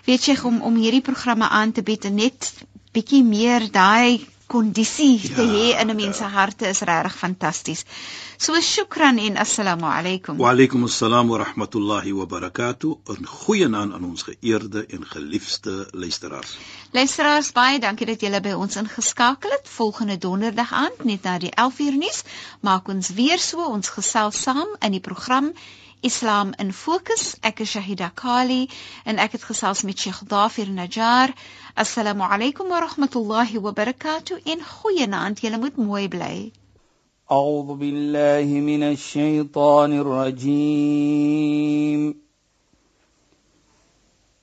weet 0.06 0.22
Sheikh 0.22 0.46
om 0.46 0.62
om 0.62 0.76
hierdie 0.76 1.02
programme 1.02 1.50
aan 1.50 1.72
te 1.72 1.84
bied 1.84 2.06
en 2.06 2.16
net 2.16 2.54
bietjie 2.94 3.24
meer 3.24 3.72
daai 3.72 4.22
kondisie 4.54 5.18
ja, 5.18 5.36
te 5.36 5.46
hê 5.50 5.68
in 5.82 5.90
'n 5.90 5.96
mens 5.96 6.18
se 6.18 6.28
harte 6.38 6.68
is 6.68 6.82
regtig 6.90 7.16
fantasties. 7.18 7.82
So 8.38 8.62
shukran 8.62 9.18
en 9.18 9.38
assalamu 9.38 9.88
alaykum. 9.98 10.38
Wa 10.38 10.52
alaykum 10.52 10.84
assalam 10.84 11.28
wa 11.28 11.38
rahmatullahi 11.44 12.12
wa 12.20 12.26
barakatuh. 12.26 12.92
'n 13.18 13.26
Goeie 13.26 13.68
naam 13.68 13.94
aan 13.94 14.04
ons 14.04 14.24
geëerde 14.30 14.86
en 14.86 15.06
geliefde 15.06 15.88
luisteraars. 15.92 16.58
Luisteraars, 16.92 17.52
baie 17.52 17.80
dankie 17.80 18.06
dat 18.06 18.22
julle 18.22 18.42
by 18.42 18.54
ons 18.64 18.76
ingeskakel 18.76 19.50
het. 19.50 19.70
Volgende 19.70 20.18
donderdag 20.18 20.74
aand 20.74 21.04
net 21.04 21.24
na 21.24 21.38
die 21.38 21.54
11uur 21.66 21.98
nuus 21.98 22.24
maak 22.60 22.88
ons 22.88 23.10
weer 23.10 23.40
so 23.40 23.66
ons 23.66 23.90
gesels 23.90 24.42
saam 24.42 24.70
in 24.80 24.92
die 24.92 25.06
program 25.10 25.54
Islam 26.03 26.55
in 26.59 26.73
Fokus. 26.73 27.37
Ek 27.43 27.61
is 27.61 27.71
Shahida 27.75 28.11
Kali 28.15 28.69
en 29.05 29.19
ek 29.19 29.33
het 29.33 29.43
gesels 29.43 29.83
met 29.83 29.99
Sheikh 29.99 30.23
Dafir 30.29 30.69
Najjar. 30.71 31.35
Assalamu 31.75 32.23
alaykum 32.23 32.69
wa 32.69 32.81
rahmatullahi 32.87 33.61
wa 33.61 33.73
barakatuh. 33.73 34.41
En 34.45 34.61
goeienaand, 34.65 35.41
julle 35.41 35.59
moet 35.59 35.77
mooi 35.77 36.09
bly. 36.09 36.53
أعوذ 37.31 37.77
بالله 37.77 38.61
من 38.61 38.83
الشيطان 38.83 40.01
الرجيم 40.01 41.49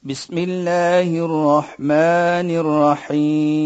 بسم 0.03 0.37
الله 0.37 1.25
الرحمن 1.25 2.49
الرحيم 3.17 3.65